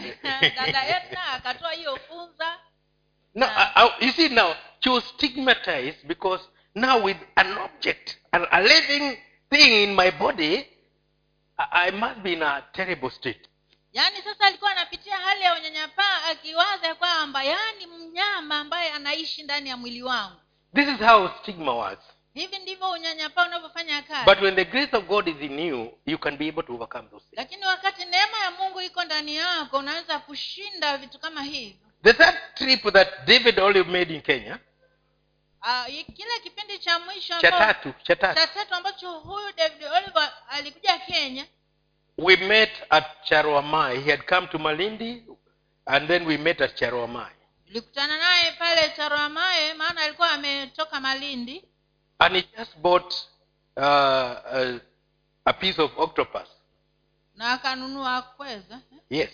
[0.56, 2.58] dada edna akatoa hiyo funza.
[3.34, 6.44] Now I, you see now she was stigmatized because
[6.74, 9.18] now with an object a, a living
[9.50, 10.66] thing in my body
[11.58, 13.48] I, I must be in a terrible state.
[13.92, 19.76] Yaani sasa alikuwa anapitia hali ya unyanyapaa akiwaza kwamba yaani mnyama ambaye anaishi ndani ya
[19.76, 20.40] mwili wangu.
[20.74, 21.98] This is how stigma was
[22.34, 24.24] hivi ndivyo unyanyapaa unavyofanya kazi.
[24.24, 27.08] But when the grace of god is in you you can be able to overcome
[27.08, 27.38] those things.
[27.38, 31.88] Lakini wakati neema ya mungu iko ndani yako unaweza kushinda vitu kama hivyo.
[32.02, 34.58] The third trip that david olive made in kenya
[35.62, 38.74] Uh, kile kipindi cha mwisho cha tatu cha tatu.
[38.74, 41.46] ambacho huyu david oliver alikuja kenya.
[42.18, 44.00] We met at charwamai.
[44.00, 45.24] He had come to malindi
[45.86, 47.32] and then we met at charwamai.
[47.66, 51.64] Tulikutana naye pale charamae maana alikuwa ametoka malindi
[52.20, 53.14] and he just bought
[53.76, 53.82] uh,
[54.52, 54.80] a,
[55.46, 56.48] a piece of octopus.
[57.36, 59.30] Na akanunua kweza yes.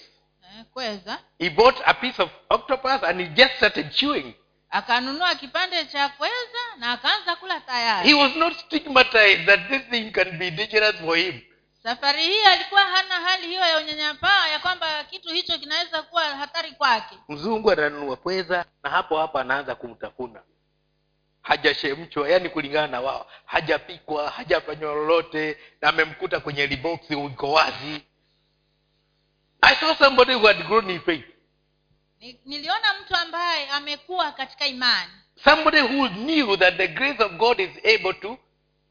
[0.58, 1.18] Eh, kweza.
[1.38, 4.34] He bought a piece of octopus and he just started chewing.
[4.70, 8.08] Akanunua kipande cha kweza na akaanza kula tayari.
[8.08, 11.40] He was not stigmatized that this thing can be dangerous for him.
[11.82, 16.70] Safari hii alikuwa hana hali hiyo ya unyanyapaa ya kwamba kitu hicho kinaweza kuwa hatari
[16.72, 17.18] kwake.
[17.28, 20.42] Mzungu ananunua kweza na hapo hapo anaanza kumtafuna
[21.44, 23.30] hajashemchwa yani kulingana na wao.
[23.46, 28.00] Hajapikwa hajafanywa lolote na amemkuta kwenye liboksi uko wazi.
[29.60, 31.24] I saw somebody who had grown in faith.
[32.44, 35.10] Niliona mtu ambaye amekuwa katika imani.
[35.44, 38.38] Somebody who knew that the grace of god is able to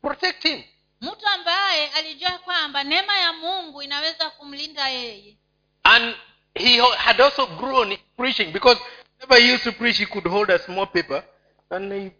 [0.02, 0.64] protect him.
[1.02, 5.38] Mtu ambaye alijua kwamba neema ya mungu inaweza kumlinda yeye.
[5.84, 6.16] And
[6.56, 8.82] he had also grown preaching because
[9.20, 11.24] whenever he used to preach he could hold a small paper
[11.70, 12.12] and he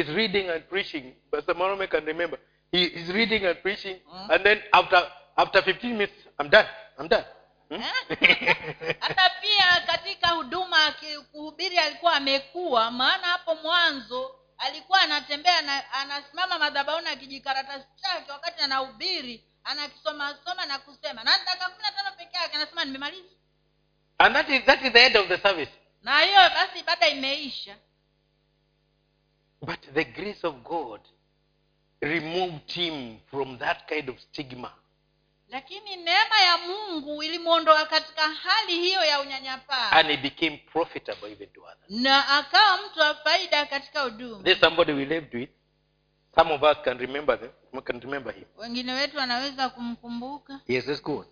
[0.00, 1.14] is reading and preaching.
[1.30, 2.38] Pastor Marome can remember.
[2.72, 4.30] He is reading and preaching Mm.
[4.30, 6.66] and then after after 15 minutes i'm done.
[6.98, 7.24] I'm done.
[7.70, 7.80] Hmm?
[9.00, 10.94] hata pia katika huduma
[11.32, 19.44] kuhubiri alikuwa amekuwa maana hapo mwanzo alikuwa anatembea na anasimama madhabauni akijikaratasi chake wakati anahubiri
[19.64, 21.24] anakisoma soma na kusema.
[21.24, 23.28] Na dakika kumi na tano peke yake anasema nimemaliza.
[24.18, 25.72] And that is that is the end of the service.
[26.02, 27.76] Na hiyo basi ibada imeisha
[29.64, 31.00] but the grace of god
[32.00, 34.72] removed him from that kind of stigma.
[35.48, 39.90] Lakini neema ya mungu ilimwondoa katika hali hiyo ya unyanyapaa.
[39.90, 41.90] And he became profitable even to others.
[41.90, 45.50] Na akawa mtu wa faida katika huduma there's somebody we lived with.
[46.34, 48.44] Some of us can remember them we can remember him.
[48.56, 50.60] Wengine wetu wanaweza kumkumbuka.
[50.68, 51.26] Yes that's good.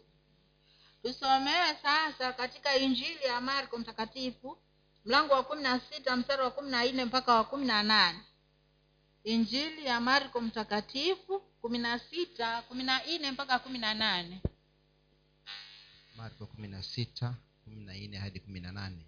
[1.03, 4.59] Tusomewe sasa katika injili ya marko mtakatifu
[5.05, 8.21] mlango wa kumi na sita mstari wa kumi na nne mpaka wa kumi na nane
[9.25, 14.43] injili ya marko mtakatifu kumi na sita kumi na nne mpaka kumi na nane
[16.17, 17.35] marko kumi na sita
[17.65, 19.07] kumi na nne hadi kumi na nane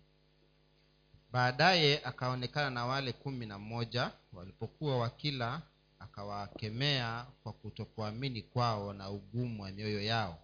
[1.33, 5.63] baadaye akaonekana na wale kumi na mmoja walipokuwa wakila
[5.99, 10.39] akawakemea kwa kutokuamini kwao na ugumu wa mioyo yao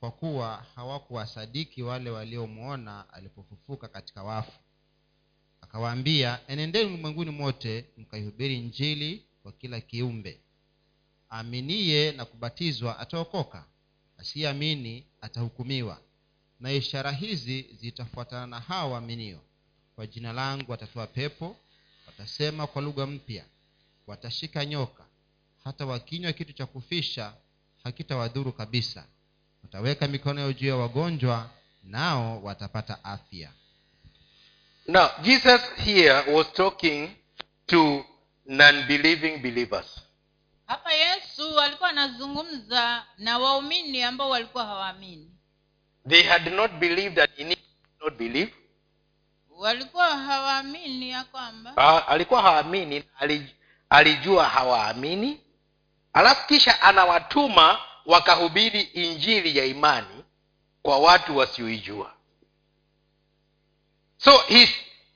[0.00, 4.63] kwa kuwa hawakuwasadiki wale waliomwona alipofufuka katika wafu
[5.64, 10.40] akawaambia enendeni ulimwenguni mote mkaihubiri njili kwa kila kiumbe.
[11.28, 13.64] Aminiye na kubatizwa ataokoka
[14.18, 16.00] asiyeamini atahukumiwa.
[16.60, 19.40] Na ishara hizi zitafuatana na hao waaminio.
[19.94, 21.56] Kwa jina langu watatoa pepo
[22.06, 23.44] watasema kwa lugha mpya
[24.06, 25.04] watashika nyoka.
[25.64, 27.34] Hata wakinywa kitu cha kufisha
[27.84, 29.06] hakitawadhuru kabisa.
[29.62, 31.50] Wataweka mikono yao juu ya wagonjwa
[31.84, 33.52] nao watapata afya
[34.86, 37.10] now jesus here was talking
[37.66, 38.04] to
[38.46, 40.00] non-believing believers.
[40.66, 45.30] Hapa yesu alikuwa anazungumza na waumini ambao walikuwa hawaamini.
[46.08, 47.56] They had not believed that he
[48.00, 48.54] not believe.
[49.50, 53.54] Walikuwa hawaamini ya kwamba Ah, alikuwa hawaamini ali-
[53.90, 55.40] alijua hawaamini.
[56.12, 60.24] Alafu kisha anawatuma wakahubiri injili ya imani
[60.82, 62.13] kwa watu wasioijua
[64.24, 64.66] so he,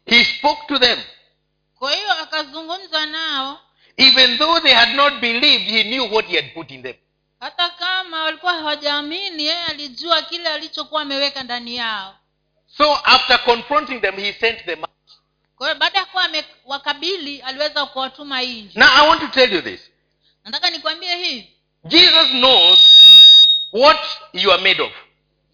[0.07, 0.99] he spoke to them.
[1.79, 3.61] Kwa hiyo akazungumza nao.
[3.97, 6.95] Even though they had not believed he knew what he had put in them.
[7.41, 12.17] Hata kama walikuwa hawajaamini yeye alijua kile alichokuwa ameweka ndani yao.
[12.77, 14.91] So after confronting them he sent them out.
[15.57, 18.71] kwa hiyo baada ya kuwa amewakabili aliweza kuwatuma nje.
[18.81, 19.81] Now i want to tell you this.
[20.45, 21.53] Nataka nikwambie hivi.
[21.85, 22.79] Jesus knows
[23.73, 23.99] what
[24.33, 24.93] you are made of.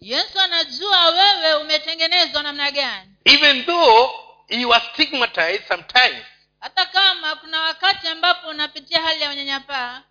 [0.01, 4.09] Yesu anajua wewe umetengenezwa namna gani even though
[4.49, 6.25] you are stigmatized sometimes
[6.59, 10.03] hata kama kuna wakati ambapo unapitia hali ya unyanyapaa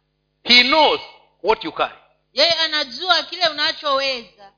[0.44, 1.00] he knows
[1.42, 1.94] what you carry.
[2.32, 4.52] yeye anajua kile unachoweza.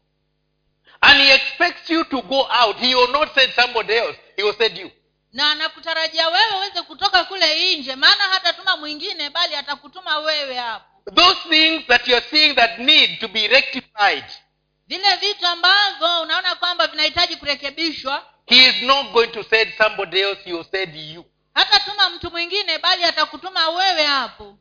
[1.01, 2.77] And he expects you to go out.
[2.79, 4.19] He will not send somebody else.
[4.37, 4.91] He will send you.
[5.33, 11.13] Na anakutarajia wewe uweze kutoka kule nje maana hatatuma mwingine bali atakutuma wewe hapo.
[11.15, 14.25] Those things that you're seeing that need to be rectified.
[14.87, 20.41] Vile vitu ambavyo unaona kwamba vinahitaji kurekebishwa he is not going to send somebody else
[20.45, 21.25] he will send you.
[21.55, 24.59] Hatatuma mtu mwingine bali atakutuma wewe hapo.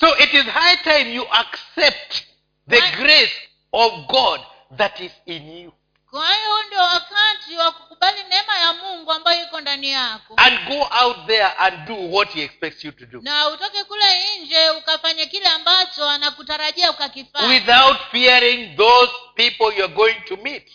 [0.00, 2.24] So it is high time you accept
[2.68, 2.96] the Right.
[2.96, 4.40] grace of god
[4.76, 5.72] that is in you.
[6.10, 10.34] Kwa hiyo ndio wakati wa kukubali neema ya mungu ambayo iko ndani yako.
[10.36, 13.20] And go out there and do what he expects you to do.
[13.22, 14.04] Na utoke kule
[14.42, 20.72] nje ukafanye kile ambacho anakutarajia ukakifanya without fearing those people you're going to meet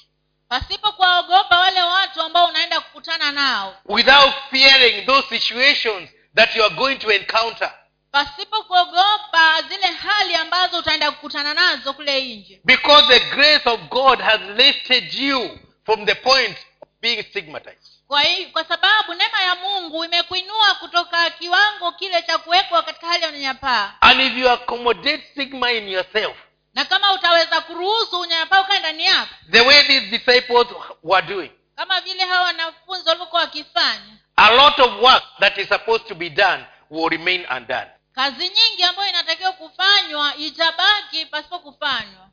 [0.50, 3.76] pasipo kuwaogopa wale watu ambao unaenda kukutana nao.
[3.86, 7.74] Without fearing those situations that you are going to encounter.
[8.12, 12.62] Pasipo kuogopa zile hali ambazo utaenda kukutana nazo kule nje.
[12.64, 17.96] Because the grace of god has lifted you from the point of being stigmatized.
[18.08, 18.22] Kwa
[18.54, 23.93] kwa sababu neema ya mungu imekuinua kutoka kiwango kile cha kuwekwa katika hali ya unyanyapaa.
[24.02, 26.38] And if you accommodate stigma in yourself
[26.76, 30.68] na kama utaweza kuruhusu unyanyapaa ukae ndani yako the way these disciples
[31.04, 31.52] were doing.
[31.76, 36.30] kama vile hawa wanafunzi walivyokuwa wakifanya a lot of work that is supposed to be
[36.30, 37.88] done will remain undone.
[38.16, 42.30] kazi nyingi ambayo inatakiwa kufanywa itabaki pasipo kufanywa.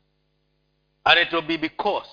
[1.05, 2.09] And it will be because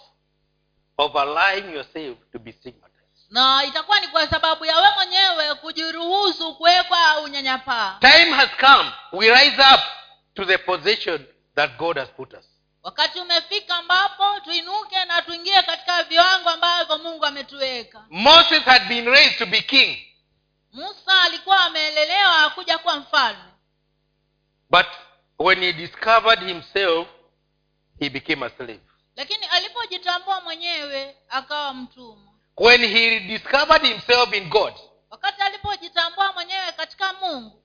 [0.99, 3.26] of allowing yourself to be stigmatized.
[3.31, 7.99] Na itakuwa ni kwa sababu ya we mwenyewe kujiruhusu kuwekwa unyanyapaa.
[8.01, 8.91] Time has come.
[9.12, 9.81] We rise up
[10.35, 11.26] to the position
[11.61, 12.44] that god has put us.
[12.82, 18.04] Wakati umefika ambapo tuinuke na tuingie katika viwango ambavyo mungu ametuweka.
[18.11, 19.96] Moses had been raised to be king.
[20.72, 23.42] Musa alikuwa ameelelewa kuja kuwa mfalme.
[24.70, 24.86] But
[25.38, 27.08] when he discovered himself
[27.98, 28.80] he became a slave.
[29.16, 32.32] Lakini alipojitambua mwenyewe akawa mtumwa.
[32.56, 34.74] When he discovered himself in god
[35.11, 37.62] wakati alipojitambua mwenyewe katika mungu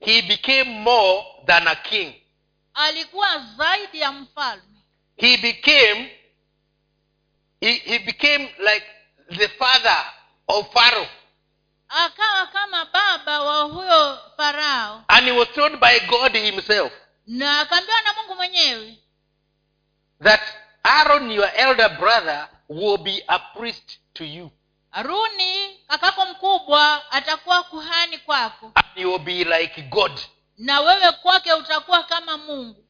[0.00, 2.21] he became more than a king
[2.74, 4.62] alikuwa zaidi ya mfalme.
[5.16, 6.18] He became
[7.60, 8.86] he, he became like
[9.36, 10.12] the father
[10.48, 11.08] of pharaoh.
[11.88, 15.04] Akawa kama baba wa huyo farao.
[15.08, 16.92] And he was told by god himself
[17.26, 18.98] na akaambiwa na mungu mwenyewe
[20.22, 20.40] that
[20.84, 24.50] aaron your elder brother will be a priest to you.
[24.92, 28.72] Aruni kakako mkubwa atakuwa kuhani kwako.
[28.74, 30.20] And he will be like god
[30.62, 32.84] na wewe kwake utakuwa kama mungu.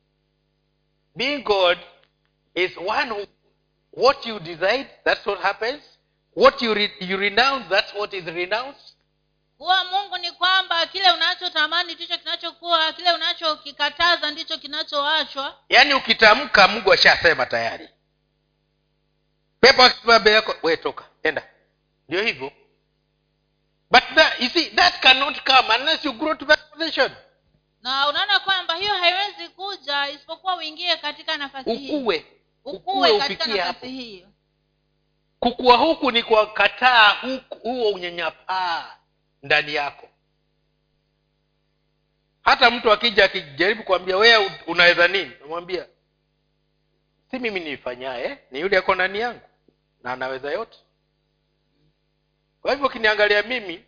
[1.14, 1.78] Being god
[2.54, 3.26] is one who
[3.92, 5.82] what you decide that's what happens.
[6.36, 8.96] What you, re, you renounce that's what is renounced.
[9.58, 15.58] Kuwa mungu ni kwamba kile unachotamani ndicho kinachokuwa kile unachokikataza ndicho kinachoachwa.
[15.68, 17.88] Yaani ukitamka mungu ashasema tayari.
[19.60, 21.48] Pepo akisimama mbele yako we toka enda.
[22.08, 22.52] Ndio hivyo.
[23.90, 27.12] But that, you see that cannot come unless you grow to that position
[27.83, 32.26] na unaona kwamba hiyo haiwezi kuja isipokuwa uingie katika nafasi ukue.
[32.64, 34.28] Ukue katika nafasi hiyo
[35.41, 38.97] kukua huku ni kuwakataa huku- huo unyanyapaa
[39.43, 40.09] ndani yako.
[42.43, 45.33] Hata mtu akija akijaribu kuambia wewe unaweza nini?
[45.41, 45.87] Namwambia
[47.30, 49.41] si mimi niifanyaye ni yule ako ndani yangu
[50.03, 50.78] na anaweza yote.
[52.61, 53.85] Kwa hivyo ukiniangalia mimi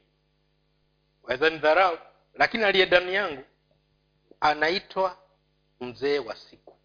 [1.23, 1.99] waweza nidharau
[2.35, 3.45] lakini aliye ndani yangu
[4.45, 5.19] anaitwa
[5.81, 6.77] mzee wa siku.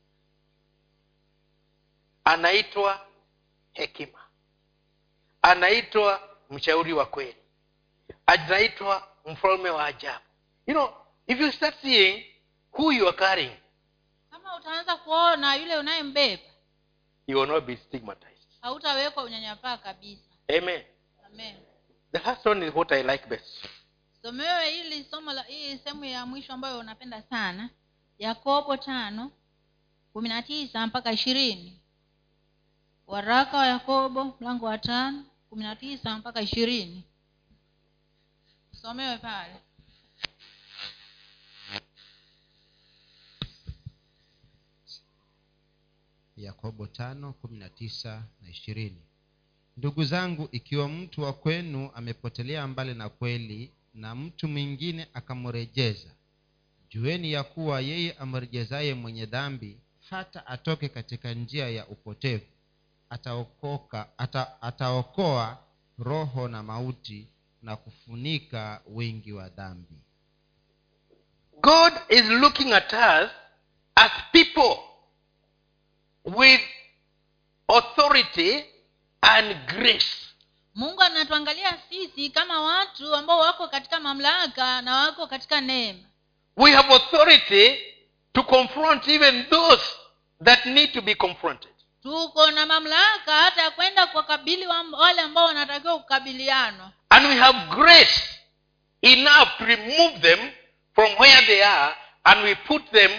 [2.23, 3.07] Anaitwa
[3.73, 4.19] hekima.
[5.41, 7.35] Anaitwa mshauri wa kweli.
[8.25, 10.23] Anaitwa mfalme wa ajabu.
[10.67, 10.93] You know
[11.27, 12.25] if you start seeing
[12.71, 13.57] who you are carrying
[14.31, 16.43] kama utaanza kuona yule unayembeba
[17.27, 18.47] you will not be stigmatized.
[18.61, 20.23] hautawekwa unyanyapaa kabisa.
[20.57, 20.83] Amen.
[21.25, 21.55] Amen.
[22.11, 23.65] The last one is what i like best
[24.21, 27.69] somewe hili somo la hii sehemu ya mwisho ambayo unapenda sana.
[28.17, 29.31] Yakobo tano
[30.13, 31.81] kumi na tisa mpaka ishirini.
[33.07, 37.03] Waraka wa yakobo mlango wa tano kumi na tisa mpaka ishirini.
[38.81, 39.55] Somewe pale.
[46.37, 49.01] Yakobo tano kumi na tisa na ishirini.
[49.77, 56.09] Ndugu zangu ikiwa mtu wa kwenu amepotelea mbali na kweli na mtu mwingine akamrejeza
[56.89, 59.77] jueni ya kuwa yeye amrejezaye mwenye dhambi
[60.09, 62.45] hata atoke katika njia ya upotevu.
[63.09, 65.57] Ataokoka ata, ataokoa
[65.99, 67.27] roho na mauti
[67.61, 69.95] na kufunika wingi wa dhambi.
[71.61, 73.31] God is looking at us
[73.95, 74.77] as people
[76.25, 76.61] with
[77.67, 78.63] authority
[79.21, 80.28] and grace
[80.79, 85.99] mungu anatuangalia sisi kama watu ambao wako katika mamlaka na wako katika neema.
[86.57, 87.77] We have authority
[88.33, 89.83] to confront even those
[90.43, 91.71] that need to be confronted.
[92.03, 98.23] Tuko na mamlaka hata ya kwenda kuwakabili wale ambao wanatakiwa kukabilianwa and we have grace
[99.01, 100.51] enough to remove them
[100.95, 103.11] from where they are and we put them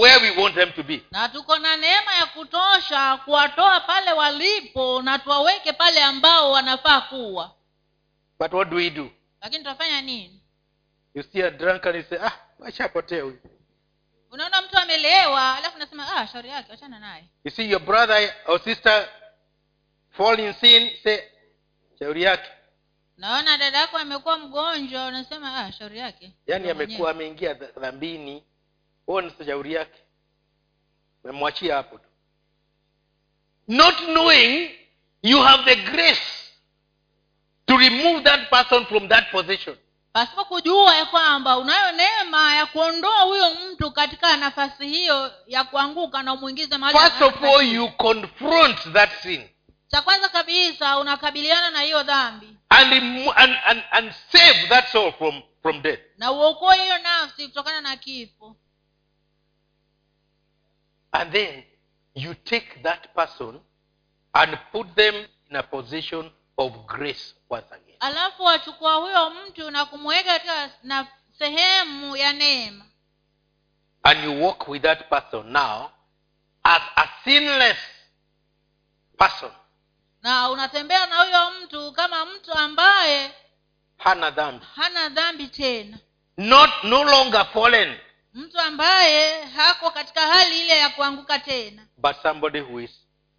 [0.00, 1.02] where we want them to be.
[1.10, 7.54] Na tuko na neema ya kutosha kuwatoa pale walipo na tuwaweke pale ambao wanafaa kuwa.
[8.38, 9.10] But what do we do?
[9.42, 10.40] Lakini tutafanya nini?
[11.14, 13.38] You see a drunk and you say ah washapotea huyu.
[14.30, 17.24] Unaona mtu amelewa alafu nasema ah shauri yake wachana naye.
[17.44, 19.08] You see your brother or sister
[20.10, 21.18] fall in sin say
[21.98, 22.50] shauri yake.
[23.16, 26.32] Naona dada yako amekuwa mgonjwa unasema ah shauri yake.
[26.46, 28.44] Yaani amekuwa ameingia dha- dhambini
[29.06, 29.98] huo ni shauri yake.
[31.24, 32.08] Memwachia hapo tu.
[33.68, 34.70] Not knowing
[35.22, 36.52] you have the grace
[37.66, 39.76] to remove that person from that position.
[40.12, 46.22] Pasipo kujua ya kwamba unayo neema ya kuondoa huyo mtu katika nafasi hiyo ya kuanguka
[46.22, 49.48] na umwingize mahali first of all you confront that sin.
[49.88, 52.56] Cha kwanza kabisa unakabiliana na hiyo dhambi.
[52.68, 52.92] And,
[53.36, 56.00] and, and, and save that soul from, from death.
[56.18, 58.56] Na uokoe hiyo nafsi kutokana na kifo
[61.16, 61.62] and then
[62.14, 63.60] you take that person
[64.34, 65.14] and put them
[65.50, 67.96] in a position of grace once again.
[68.00, 71.06] Alafu wachukua huyo mtu na kumweka katika na
[71.38, 72.84] sehemu ya neema.
[74.02, 75.90] And you walk with that person now
[76.62, 77.78] as a sinless
[79.18, 79.50] person.
[80.22, 83.34] Na unatembea na huyo mtu kama mtu ambaye
[83.98, 84.66] hana dhambi.
[84.74, 85.98] hana dhambi tena.
[86.36, 87.98] Not no longer fallen
[88.36, 91.86] mtu ambaye hako katika hali ile ya kuanguka tena.
[91.96, 92.90] But somebody who is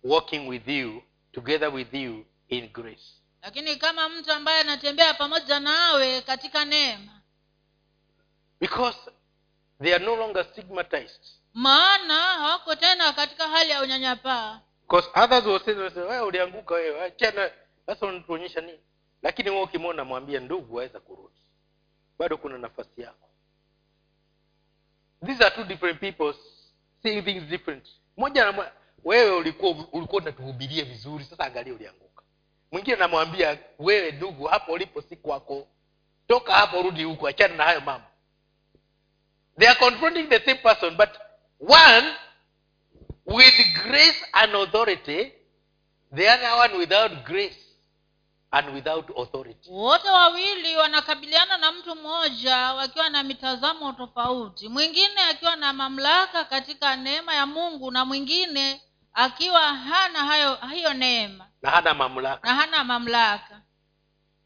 [0.04, 3.14] walking with you together with you in grace.
[3.42, 7.22] Lakini kama mtu ambaye anatembea pamoja nawe katika neema.
[8.60, 8.98] Because
[9.84, 11.22] they are no longer stigmatized.
[11.54, 14.60] Maana hawako tena katika hali ya unyanyapaa.
[14.82, 17.52] Because others will say, will say wewe ulianguka wewe achana
[17.86, 18.80] sasa unatuonyesha nini?
[19.22, 21.42] Lakini wewe ukimwona mwambie ndugu waweza kurudi.
[22.20, 23.27] Bado kuna nafasi yako
[25.26, 26.34] these are two different people
[27.04, 27.88] seeing things different.
[28.18, 28.72] Mmoja anamwa-
[29.04, 32.24] wewe ulikuwa ulikuwa unatuhubiria vizuri sasa angalia ulianguka.
[32.72, 35.68] Mwingine anamwambia wewe ndugu hapo ulipo si kwako.
[36.28, 38.08] Toka hapo rudi huku achana na hayo mambo.
[39.60, 41.10] They are confronting the same person but
[41.70, 42.08] one
[43.26, 45.32] with grace and authority
[46.16, 47.58] the other one without grace
[48.52, 49.70] and without authority.
[49.72, 54.70] Wote wawili wanakabiliana na mtu mmoja wakiwa na mitazamo tofauti.
[54.70, 58.82] Mwingine akiwa na mamlaka katika neema ya mungu na mwingine
[59.14, 61.48] akiwa hana hayo hiyo neema.
[61.62, 62.48] Na hana mamlaka.
[62.48, 63.62] Na hana mamlaka.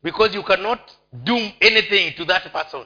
[0.04, 0.80] Because you cannot
[1.14, 2.86] do anything to that person.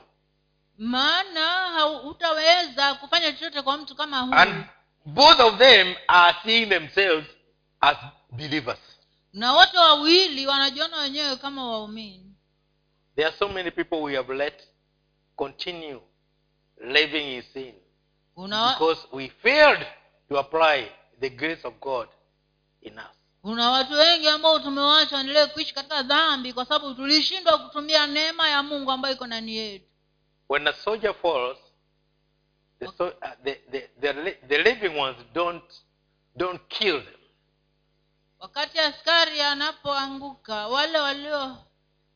[0.77, 4.33] Maana hutaweza kufanya chochote kwa mtu kama huyu.
[4.35, 4.65] And
[5.05, 7.25] both of them are seeing themselves
[7.81, 7.97] as
[8.31, 8.79] believers
[9.35, 12.35] na wote wawili wanajiona wenyewe kama waumini.
[13.15, 14.67] There are so many people we have let
[15.35, 16.01] continue
[16.77, 17.73] living in sin.
[18.35, 19.85] Kuna, because we failed
[20.29, 22.07] to apply the grace of god
[22.81, 23.15] in us.
[23.41, 28.63] Kuna watu wengi ambao tumewacha waendelee kuishi katika dhambi kwa sababu tulishindwa kutumia neema ya
[28.63, 29.85] mungu ambayo iko ndani yetu.
[30.49, 31.57] When a soldier falls
[32.79, 33.13] the, so, uh,
[33.43, 35.63] the, the, the, the living ones don't
[36.35, 37.24] don't kill them
[38.39, 41.57] wakati askari anapoanguka wale walio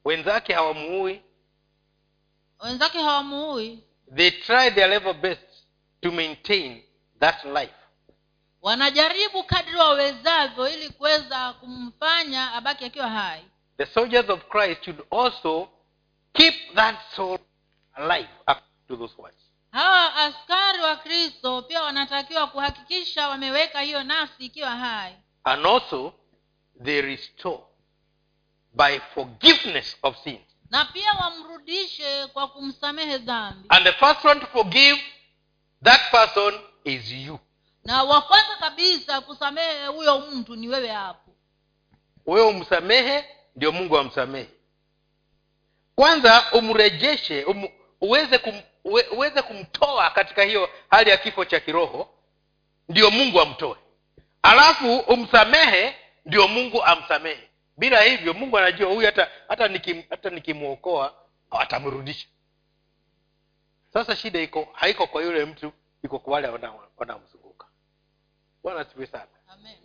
[0.05, 1.21] wenzake hawamuui.
[2.59, 3.83] wenzake hawamuui.
[4.15, 5.41] They try their level best
[6.01, 6.83] to maintain
[7.19, 7.73] that life.
[8.61, 13.45] Wanajaribu kadri wawezavyo ili kuweza kumfanya abaki akiwa hai.
[13.77, 15.69] The soldiers of christ should also
[16.33, 17.39] keep that soul
[17.93, 18.29] alive
[18.87, 19.37] to those words.
[19.71, 25.15] Hawa askari wa kristo pia wanatakiwa kuhakikisha wameweka hiyo nafsi ikiwa hai
[25.49, 26.13] and also
[26.79, 27.61] they restore
[28.75, 30.45] by forgiveness of sins.
[30.69, 33.65] Na pia wamrudishe kwa kumsamehe dhambi.
[33.69, 34.99] And the first one to forgive
[35.83, 37.39] that person is you.
[37.83, 41.31] Na wa kwanza kabisa kusamehe huyo mtu ni wewe hapo.
[42.25, 43.25] Wewe umsamehe
[43.55, 44.49] ndio mungu amsamehe.
[45.95, 47.67] Kwanza umrejeshe um,
[48.01, 48.61] uweze kum,
[49.11, 52.09] uweze kumtoa katika hiyo hali ya kifo cha kiroho
[52.89, 53.75] ndio mungu amtoe
[54.41, 57.49] alafu umsamehe ndio mungu amsamehe.
[57.77, 61.15] Bila hivyo mungu anajua huyu hata hata nikim, hata nikimwokoa
[61.51, 62.27] atamrudisha.
[63.93, 65.71] Sasa shida iko haiko kwa yule mtu
[66.03, 67.67] iko kwa wale wanao- wanaomzunguka.
[68.63, 69.27] Bwana asifiwe sana.
[69.47, 69.77] Amen.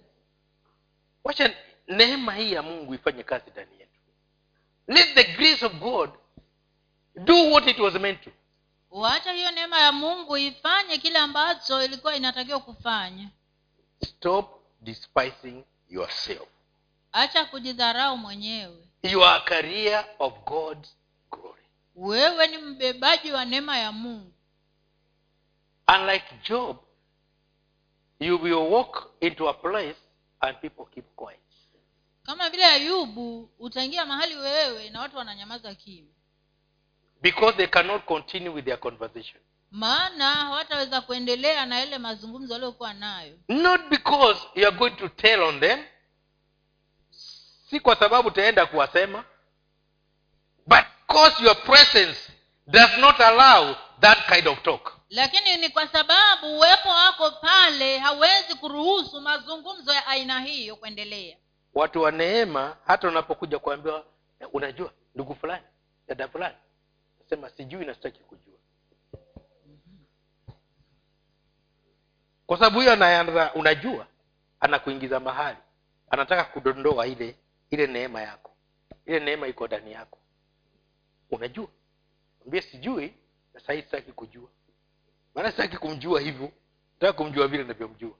[1.24, 1.54] wacha
[1.88, 4.00] neema hii ya mungu ifanye kazi ndani yetu.
[4.88, 6.10] Let the grace of god
[7.14, 8.30] do what it was meant to.
[8.90, 13.28] Wacha hiyo neema ya mungu ifanye kile ambacho ilikuwa inatakiwa kufanya
[14.04, 16.48] stop despising yourself.
[17.12, 18.88] Acha kujidharau mwenyewe.
[19.02, 20.96] You are career of god's
[21.30, 21.62] glory.
[21.94, 24.32] Wewe ni mbebaji wa neema ya mungu.
[25.88, 26.76] Unlike job
[28.20, 29.96] you will walk into a place
[30.40, 31.40] and people keep quiet.
[32.22, 36.14] Kama vile ayubu utaingia mahali wewe na watu wananyamaza kimya.
[37.22, 39.42] Because they cannot continue with their conversation
[39.74, 43.38] maana hawataweza kuendelea na yale mazungumzo waliokuwa nayo.
[43.48, 45.84] Not because you are going to tell on them
[47.70, 49.24] si kwa sababu utaenda kuwasema
[50.66, 52.32] but because your presence
[52.66, 54.92] does not allow that kind of talk.
[55.10, 61.36] Lakini ni kwa sababu uwepo wako pale hawezi kuruhusu mazungumzo ya aina hiyo kuendelea.
[61.74, 64.04] Watu wa neema hata unapokuja kuambiwa
[64.40, 65.64] "Eh, unajua ndugu fulani
[66.08, 66.54] dada fulani
[67.28, 68.53] sema sijui nasitaki kujua
[72.46, 74.06] kwa sababu hiyo anaanza unajua
[74.60, 75.58] anakuingiza mahali.
[76.10, 77.36] Anataka kudondoa ile
[77.70, 78.50] ile neema yako.
[79.06, 80.18] Ile neema iko ndani yako.
[81.30, 81.68] Unajua.
[82.44, 83.14] Ambie sijui
[83.54, 84.48] na sahii sitaki kujua.
[85.34, 86.52] Maana sitaki kumjua hivyo.
[86.94, 88.16] Nataka kumjua vile navyomjua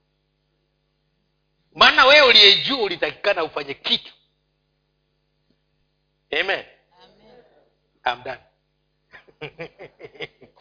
[1.75, 4.13] maana wewe uliyejua ulitakikana ufanye kitu.
[6.41, 6.65] Amen.
[7.03, 7.45] Amen.
[8.07, 8.41] I'm done